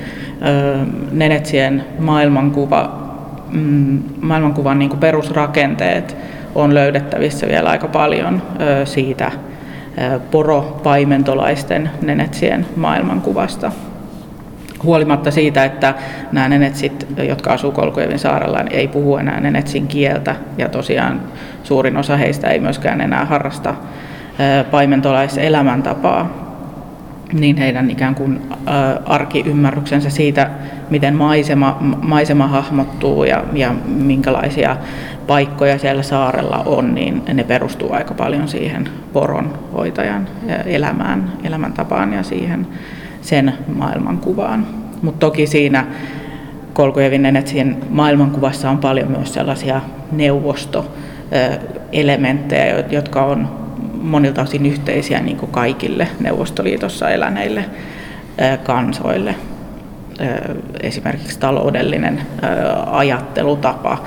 Nenetsien 1.12 1.84
maailmankuva, 2.00 3.10
mm, 3.52 4.04
maailmankuvan 4.22 4.80
niin 4.80 4.90
kuin 4.90 5.00
perusrakenteet 5.00 6.16
on 6.56 6.74
löydettävissä 6.74 7.48
vielä 7.48 7.70
aika 7.70 7.88
paljon 7.88 8.42
siitä 8.86 9.32
poropaimentolaisten 10.32 11.90
nenetsien 12.02 12.66
maailmankuvasta. 12.76 13.72
Huolimatta 14.84 15.32
siitä, 15.32 15.66
että 15.66 15.94
nämä 16.32 16.50
nenetsit, 16.50 17.08
jotka 17.28 17.54
asuu 17.54 17.72
Kolkojevin 17.72 18.20
saarella, 18.20 18.62
ei 18.70 18.88
puhu 18.88 19.18
enää 19.18 19.40
nenetsin 19.40 19.88
kieltä. 19.88 20.36
Ja 20.58 20.70
tosiaan 20.70 21.22
suurin 21.64 21.98
osa 21.98 22.18
heistä 22.18 22.48
ei 22.48 22.60
myöskään 22.60 23.02
enää 23.02 23.26
harrasta 23.26 23.76
paimentolaiselämäntapaa, 24.72 26.48
niin 27.34 27.58
heidän 27.58 27.92
ikään 27.92 28.16
kuin 28.16 28.42
arkiymmärryksensä 29.06 30.10
siitä, 30.10 30.50
miten 30.90 31.16
maisema, 31.16 31.78
maisema 32.02 32.48
hahmottuu 32.48 33.24
ja, 33.24 33.44
ja 33.54 33.76
minkälaisia 33.86 34.78
paikkoja 35.28 35.78
siellä 35.78 36.04
saarella 36.04 36.64
on, 36.66 36.96
niin 36.96 37.22
ne 37.34 37.44
perustuu 37.44 37.94
aika 37.94 38.14
paljon 38.14 38.48
siihen 38.48 38.90
poronhoitajan 39.14 40.28
elämään, 40.66 41.32
elämäntapaan 41.44 42.14
ja 42.14 42.24
siihen 42.24 42.68
sen 43.22 43.54
maailmankuvaan. 43.76 44.68
Mutta 45.02 45.20
toki 45.20 45.48
siinä 45.48 45.86
Kolkojevin 46.74 47.22
Nenetsien 47.22 47.78
maailmankuvassa 47.90 48.70
on 48.70 48.78
paljon 48.78 49.12
myös 49.12 49.34
sellaisia 49.34 49.82
neuvostoelementtejä, 50.12 52.84
jotka 52.92 53.26
on 53.26 53.68
monilta 54.02 54.42
osin 54.42 54.66
yhteisiä 54.66 55.20
niin 55.20 55.38
kuin 55.38 55.52
kaikille 55.52 56.08
Neuvostoliitossa 56.20 57.10
eläneille 57.10 57.66
kansoille. 58.64 59.36
Esimerkiksi 60.84 61.40
taloudellinen 61.40 62.22
ajattelutapa 62.92 63.98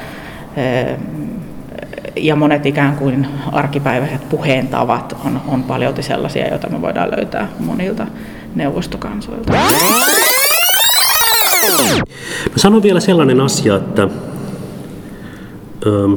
ja 2.16 2.36
monet 2.36 2.66
ikään 2.66 2.96
kuin 2.96 3.26
arkipäiväiset 3.52 4.28
puheentavat 4.28 5.16
on, 5.24 5.40
on 5.48 5.62
paljon 5.62 5.94
sellaisia, 6.00 6.48
joita 6.48 6.68
me 6.68 6.82
voidaan 6.82 7.10
löytää 7.10 7.48
monilta 7.58 8.06
neuvostokansoilta. 8.54 9.52
Mä 12.50 12.56
sanon 12.56 12.82
vielä 12.82 13.00
sellainen 13.00 13.40
asia, 13.40 13.76
että 13.76 14.02
ähm, 15.86 16.14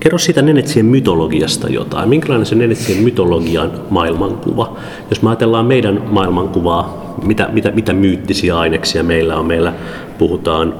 kerro 0.00 0.18
siitä 0.18 0.42
Nenetsien 0.42 0.86
mytologiasta 0.86 1.68
jotain. 1.68 2.08
Minkälainen 2.08 2.46
se 2.46 2.54
Nenetsien 2.54 3.02
mytologian 3.02 3.72
maailmankuva? 3.90 4.76
Jos 5.10 5.22
me 5.22 5.30
ajatellaan 5.30 5.66
meidän 5.66 6.02
maailmankuvaa, 6.10 7.14
mitä, 7.22 7.48
mitä, 7.52 7.70
mitä 7.70 7.92
myyttisiä 7.92 8.58
aineksia 8.58 9.02
meillä 9.02 9.36
on. 9.36 9.46
Meillä 9.46 9.72
puhutaan 10.18 10.74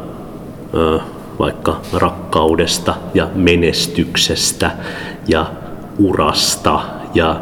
äh, 0.95 1.03
vaikka 1.39 1.81
rakkaudesta 1.93 2.95
ja 3.15 3.29
menestyksestä 3.35 4.71
ja 5.29 5.47
urasta 5.99 6.81
ja 7.15 7.41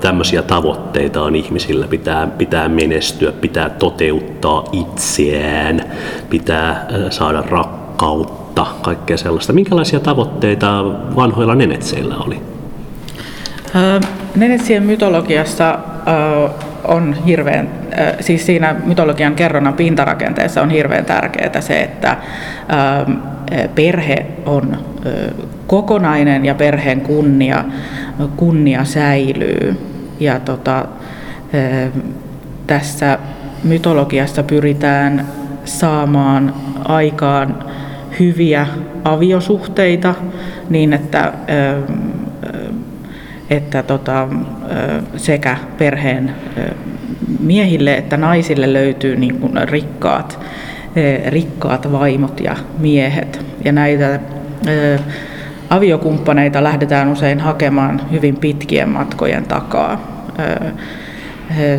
tämmöisiä 0.00 0.42
tavoitteita 0.42 1.22
on 1.22 1.36
ihmisillä. 1.36 1.86
Pitää, 1.88 2.26
pitää 2.26 2.68
menestyä, 2.68 3.32
pitää 3.32 3.70
toteuttaa 3.70 4.64
itseään, 4.72 5.82
pitää 6.30 6.86
saada 7.10 7.42
rakkautta, 7.50 8.66
kaikkea 8.82 9.16
sellaista. 9.16 9.52
Minkälaisia 9.52 10.00
tavoitteita 10.00 10.84
vanhoilla 11.16 11.54
nenetseillä 11.54 12.16
oli? 12.16 12.40
Nenetsien 14.36 14.82
mytologiassa 14.82 15.78
on 16.84 17.14
hirveän, 17.26 17.68
siis 18.20 18.46
siinä 18.46 18.76
mytologian 18.84 19.34
kerronnan 19.34 19.74
pintarakenteessa 19.74 20.62
on 20.62 20.70
hirveän 20.70 21.04
tärkeää 21.04 21.60
se, 21.60 21.80
että 21.80 22.16
perhe 23.74 24.26
on 24.46 24.76
kokonainen 25.66 26.44
ja 26.44 26.54
perheen 26.54 27.00
kunnia, 27.00 27.64
kunnia 28.36 28.84
säilyy. 28.84 29.76
Ja 30.20 30.40
tota, 30.40 30.86
tässä 32.66 33.18
mytologiassa 33.64 34.42
pyritään 34.42 35.26
saamaan 35.64 36.54
aikaan 36.84 37.64
hyviä 38.20 38.66
aviosuhteita 39.04 40.14
niin, 40.70 40.92
että, 40.92 41.32
että 43.50 43.82
tota, 43.82 44.28
sekä 45.16 45.56
perheen 45.78 46.34
miehille 47.40 47.94
että 47.94 48.16
naisille 48.16 48.72
löytyy 48.72 49.16
niin 49.16 49.38
kuin 49.40 49.68
rikkaat, 49.68 50.38
rikkaat 51.26 51.92
vaimot 51.92 52.40
ja 52.40 52.56
miehet. 52.78 53.44
Ja 53.64 53.72
näitä 53.72 54.20
aviokumppaneita 55.70 56.62
lähdetään 56.62 57.08
usein 57.08 57.40
hakemaan 57.40 58.02
hyvin 58.10 58.36
pitkien 58.36 58.88
matkojen 58.88 59.44
takaa. 59.44 60.18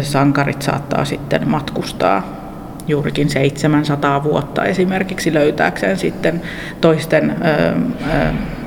Sankarit 0.02 0.62
saattaa 0.62 1.06
sitten 1.06 1.50
matkustaa 1.50 2.40
juurikin 2.88 3.30
700 3.30 4.24
vuotta 4.24 4.66
esimerkiksi 4.66 5.34
löytääkseen 5.34 5.98
sitten 5.98 6.42
toisten 6.82 7.36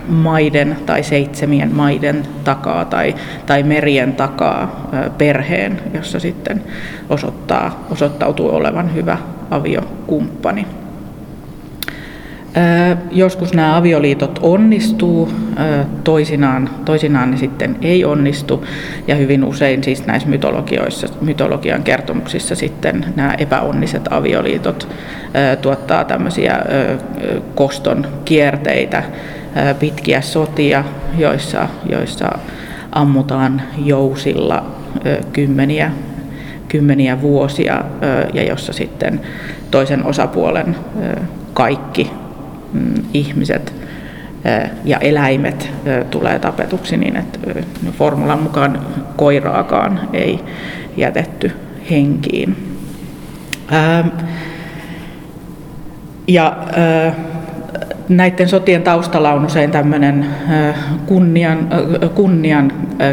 maiden 0.08 0.76
tai 0.86 1.02
seitsemien 1.02 1.74
maiden 1.74 2.22
takaa 2.44 2.84
tai, 2.84 3.14
tai 3.46 3.62
merien 3.62 4.12
takaa 4.12 4.88
perheen, 5.18 5.80
jossa 5.94 6.20
sitten 6.20 6.62
osoittaa, 7.08 7.86
osoittautuu 7.90 8.54
olevan 8.54 8.94
hyvä 8.94 9.18
aviokumppani. 9.54 10.66
Joskus 13.10 13.54
nämä 13.54 13.76
avioliitot 13.76 14.38
onnistuu, 14.42 15.32
toisinaan, 16.04 16.70
toisinaan 16.84 17.30
ne 17.30 17.36
sitten 17.36 17.76
ei 17.82 18.04
onnistu 18.04 18.64
ja 19.08 19.14
hyvin 19.14 19.44
usein 19.44 19.84
siis 19.84 20.06
näissä 20.06 20.28
mytologioissa, 20.28 21.08
mytologian 21.20 21.82
kertomuksissa 21.82 22.54
sitten 22.54 23.06
nämä 23.16 23.34
epäonniset 23.38 24.02
avioliitot 24.10 24.88
tuottaa 25.62 26.04
tämmöisiä 26.04 26.58
koston 27.54 28.06
kierteitä, 28.24 29.02
pitkiä 29.80 30.20
sotia, 30.20 30.84
joissa, 31.18 31.68
joissa 31.90 32.38
ammutaan 32.92 33.62
jousilla 33.84 34.66
kymmeniä, 35.32 35.90
kymmeniä 36.72 37.20
vuosia 37.20 37.84
ja 38.32 38.42
jossa 38.42 38.72
sitten 38.72 39.20
toisen 39.70 40.04
osapuolen 40.04 40.76
kaikki 41.54 42.10
mm, 42.72 42.94
ihmiset 43.14 43.74
ja 44.84 44.98
eläimet 44.98 45.70
tulee 46.10 46.38
tapetuksi 46.38 46.96
niin, 46.96 47.16
että 47.16 47.38
formulan 47.98 48.42
mukaan 48.42 48.80
koiraakaan 49.16 50.00
ei 50.12 50.40
jätetty 50.96 51.52
henkiin. 51.90 52.56
Ja 56.28 56.56
näiden 58.08 58.48
sotien 58.48 58.82
taustalla 58.82 59.32
on 59.32 59.44
usein 59.44 59.70
tämmöinen 59.70 60.26
kunnian, 61.06 61.68
kunnian 62.14 62.72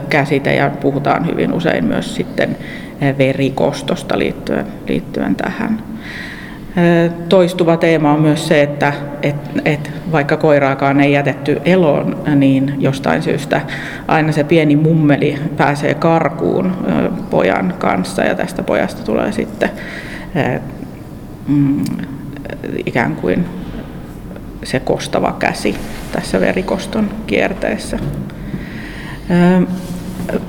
käsite 0.09 0.55
ja 0.55 0.69
puhutaan 0.81 1.27
hyvin 1.27 1.53
usein 1.53 1.85
myös 1.85 2.15
sitten 2.15 2.57
verikostosta 3.17 4.17
liittyen, 4.19 4.65
liittyen 4.88 5.35
tähän. 5.35 5.83
Toistuva 7.29 7.77
teema 7.77 8.13
on 8.13 8.21
myös 8.21 8.47
se, 8.47 8.62
että 8.62 8.93
et, 9.21 9.35
et 9.65 9.91
vaikka 10.12 10.38
koiraakaan 10.38 11.01
ei 11.01 11.12
jätetty 11.12 11.62
eloon, 11.65 12.17
niin 12.35 12.73
jostain 12.79 13.21
syystä 13.21 13.62
aina 14.07 14.31
se 14.31 14.43
pieni 14.43 14.75
mummeli 14.75 15.38
pääsee 15.57 15.93
karkuun 15.93 16.71
pojan 17.29 17.73
kanssa 17.77 18.23
ja 18.23 18.35
tästä 18.35 18.63
pojasta 18.63 19.03
tulee 19.03 19.31
sitten 19.31 19.69
mm, 21.47 21.83
ikään 22.85 23.15
kuin 23.15 23.45
se 24.63 24.79
kostava 24.79 25.35
käsi 25.39 25.75
tässä 26.12 26.39
verikoston 26.39 27.09
kierteessä. 27.27 27.99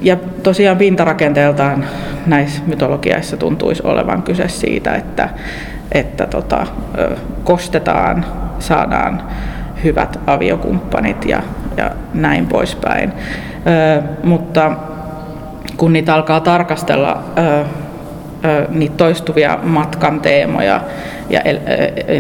Ja 0.00 0.16
tosiaan 0.42 0.76
pintarakenteeltaan 0.76 1.84
näissä 2.26 2.62
mytologiaissa 2.66 3.36
tuntuisi 3.36 3.82
olevan 3.84 4.22
kyse 4.22 4.48
siitä, 4.48 4.94
että, 4.94 5.28
että 5.92 6.26
tota, 6.26 6.66
kostetaan, 7.44 8.24
saadaan 8.58 9.22
hyvät 9.84 10.20
aviokumppanit 10.26 11.24
ja, 11.24 11.42
ja 11.76 11.90
näin 12.14 12.46
poispäin. 12.46 13.12
Ö, 13.66 14.02
mutta 14.24 14.72
kun 15.76 15.92
niitä 15.92 16.14
alkaa 16.14 16.40
tarkastella 16.40 17.22
ö, 17.38 17.64
niitä 18.68 18.96
toistuvia 18.96 19.58
matkan 19.62 20.20
teemoja 20.20 20.80
ja 21.30 21.40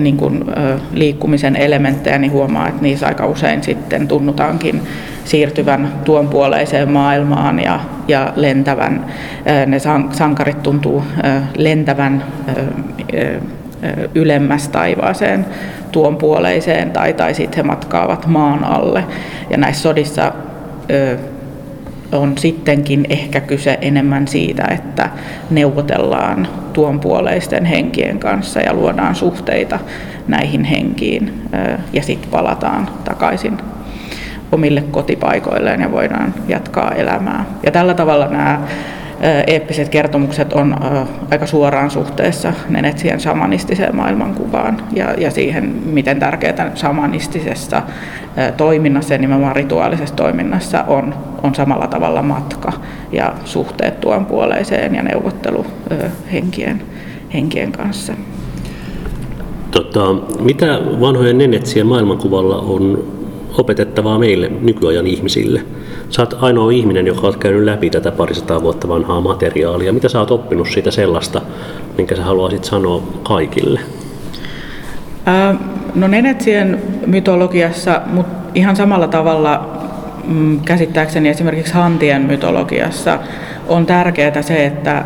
niin 0.00 0.16
kuin, 0.16 0.44
liikkumisen 0.92 1.56
elementtejä, 1.56 2.18
niin 2.18 2.32
huomaa, 2.32 2.68
että 2.68 2.82
niissä 2.82 3.06
aika 3.06 3.26
usein 3.26 3.62
sitten 3.62 4.08
tunnutaankin 4.08 4.82
siirtyvän 5.24 5.92
tuon 6.04 6.28
puoleiseen 6.28 6.90
maailmaan 6.90 7.58
ja, 7.58 7.80
ja 8.08 8.32
lentävän, 8.36 9.06
ne 9.66 9.78
sankarit 10.10 10.62
tuntuu 10.62 11.04
lentävän 11.56 12.24
ylemmäs 14.14 14.68
taivaaseen 14.68 15.46
tuon 15.92 16.16
puoleiseen 16.16 16.90
tai, 16.90 17.12
tai 17.12 17.34
sitten 17.34 17.56
he 17.56 17.62
matkaavat 17.62 18.26
maan 18.26 18.64
alle. 18.64 19.04
Ja 19.50 19.56
näissä 19.56 19.82
sodissa 19.82 20.32
on 22.12 22.38
sittenkin 22.38 23.06
ehkä 23.08 23.40
kyse 23.40 23.78
enemmän 23.80 24.28
siitä, 24.28 24.64
että 24.70 25.10
neuvotellaan 25.50 26.48
tuon 26.72 27.00
puoleisten 27.00 27.64
henkien 27.64 28.18
kanssa 28.18 28.60
ja 28.60 28.74
luodaan 28.74 29.14
suhteita 29.14 29.78
näihin 30.28 30.64
henkiin 30.64 31.42
ja 31.92 32.02
sitten 32.02 32.30
palataan 32.30 32.88
takaisin 33.04 33.58
omille 34.52 34.82
kotipaikoilleen 34.90 35.80
ja 35.80 35.92
voidaan 35.92 36.34
jatkaa 36.48 36.94
elämää. 36.94 37.44
Ja 37.62 37.70
tällä 37.70 37.94
tavalla 37.94 38.28
nämä 38.28 38.60
eeppiset 39.46 39.88
kertomukset 39.88 40.52
on 40.52 40.76
aika 41.30 41.46
suoraan 41.46 41.90
suhteessa 41.90 42.52
Nenetsien 42.68 43.20
shamanistiseen 43.20 43.96
maailmankuvaan 43.96 44.82
ja, 44.92 45.14
ja 45.18 45.30
siihen, 45.30 45.64
miten 45.84 46.20
tärkeää 46.20 46.72
shamanistisessa 46.76 47.82
toiminnassa 48.56 49.14
ja 49.14 49.18
nimenomaan 49.18 49.56
rituaalisessa 49.56 50.14
toiminnassa 50.14 50.84
on, 50.84 51.14
on 51.42 51.54
samalla 51.54 51.86
tavalla 51.86 52.22
matka 52.22 52.72
ja 53.12 53.34
suhteet 53.44 54.00
tuon 54.00 54.26
puoleiseen 54.26 54.94
ja 54.94 55.02
neuvottelu 55.02 55.66
henkien, 56.32 56.82
henkien 57.32 57.72
kanssa. 57.72 58.12
Tota, 59.70 60.14
mitä 60.40 60.66
vanhojen 61.00 61.38
Nenetsien 61.38 61.86
maailmankuvalla 61.86 62.56
on 62.56 63.04
opetettavaa 63.58 64.18
meille 64.18 64.50
nykyajan 64.60 65.06
ihmisille? 65.06 65.62
Sä 66.10 66.22
oot 66.22 66.36
ainoa 66.40 66.70
ihminen, 66.70 67.06
joka 67.06 67.26
on 67.26 67.38
käynyt 67.38 67.64
läpi 67.64 67.90
tätä 67.90 68.12
parisataa 68.12 68.62
vuotta 68.62 68.88
vanhaa 68.88 69.20
materiaalia. 69.20 69.92
Mitä 69.92 70.08
sä 70.08 70.20
oot 70.20 70.30
oppinut 70.30 70.68
siitä 70.68 70.90
sellaista, 70.90 71.42
minkä 71.98 72.16
sä 72.16 72.22
haluaisit 72.22 72.64
sanoa 72.64 73.02
kaikille? 73.22 73.80
no 75.94 76.08
Nenetsien 76.08 76.82
mytologiassa, 77.06 78.00
mutta 78.06 78.50
ihan 78.54 78.76
samalla 78.76 79.08
tavalla 79.08 79.68
mm, 80.24 80.60
käsittääkseni 80.60 81.28
esimerkiksi 81.28 81.74
Hantien 81.74 82.22
mytologiassa 82.22 83.18
on 83.68 83.86
tärkeää 83.86 84.42
se, 84.42 84.66
että 84.66 85.04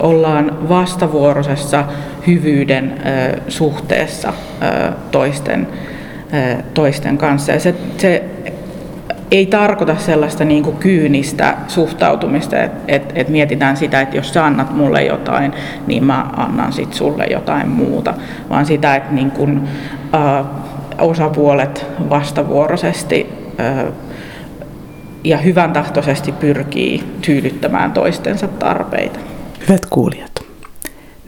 ollaan 0.00 0.68
vastavuoroisessa 0.68 1.84
hyvyyden 2.26 3.00
suhteessa 3.48 4.32
toisten, 5.10 5.66
toisten 6.74 7.18
kanssa. 7.18 7.52
Ja 7.52 7.60
se, 7.60 7.74
se 7.98 8.24
ei 9.30 9.46
tarkoita 9.46 9.96
sellaista 9.96 10.44
niin 10.44 10.62
kuin 10.62 10.76
kyynistä 10.76 11.56
suhtautumista, 11.68 12.62
että 12.62 12.80
et, 12.88 13.12
et 13.14 13.28
mietitään 13.28 13.76
sitä, 13.76 14.00
että 14.00 14.16
jos 14.16 14.32
sä 14.34 14.44
annat 14.44 14.76
mulle 14.76 15.02
jotain, 15.04 15.52
niin 15.86 16.04
mä 16.04 16.26
annan 16.36 16.72
sit 16.72 16.94
sulle 16.94 17.26
jotain 17.30 17.68
muuta, 17.68 18.14
vaan 18.50 18.66
sitä, 18.66 18.96
että 18.96 19.12
niin 19.12 19.30
kuin, 19.30 19.68
ä, 20.14 20.44
osapuolet 20.98 21.86
vastavuoroisesti 22.10 23.26
ä, 23.60 23.84
ja 25.24 25.38
hyvän 25.38 25.72
tahtoisesti 25.72 26.32
pyrkii 26.32 27.04
tyydyttämään 27.20 27.92
toistensa 27.92 28.48
tarpeita. 28.48 29.18
Hyvät 29.68 29.86
kuulijat, 29.86 30.44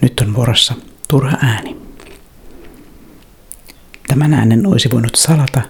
nyt 0.03 0.21
on 0.21 0.35
vuorossa 0.35 0.75
turha 1.09 1.37
ääni. 1.43 1.86
Tämän 4.09 4.35
äänen 4.35 4.67
olisi 4.67 4.89
voinut 4.93 5.15
salata, 5.15 5.63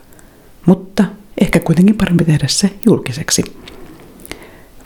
mutta 0.66 1.04
ehkä 1.40 1.60
kuitenkin 1.60 1.96
parempi 1.96 2.24
tehdä 2.24 2.46
se 2.48 2.70
julkiseksi. 2.86 3.44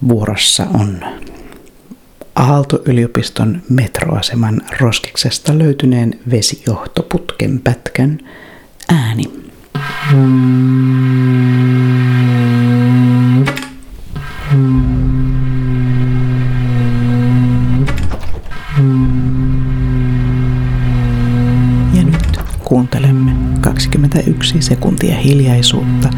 Vuorossa 0.09 0.67
on 0.75 1.01
Aalto-yliopiston 2.35 3.63
metroaseman 3.69 4.61
roskiksesta 4.81 5.59
löytyneen 5.59 6.21
vesijohtoputken 6.31 7.61
pätkän 7.61 8.19
ääni. 8.89 9.25
Ja 21.95 22.05
nyt 22.05 22.41
kuuntelemme 22.71 23.33
21 23.61 24.63
sekuntia 24.63 25.17
hiljaisuutta 25.19 26.09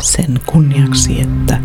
sen 0.00 0.40
kunniaksi, 0.46 1.20
että 1.20 1.58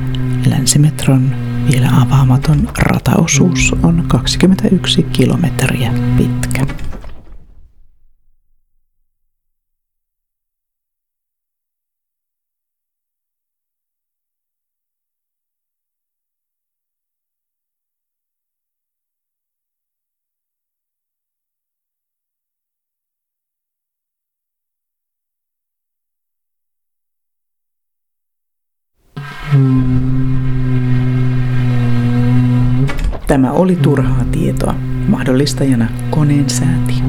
Länsimetron 0.50 1.36
vielä 1.72 1.90
avaamaton 2.02 2.70
rataosuus 2.78 3.76
on 3.84 4.04
21 4.08 5.04
kilometriä 5.04 5.94
pitkä. 6.18 6.89
Tämä 33.30 33.52
oli 33.52 33.76
turhaa 33.76 34.26
tietoa, 34.32 34.76
mahdollistajana 35.08 35.88
koneen 36.10 36.50
säätiö. 36.50 37.04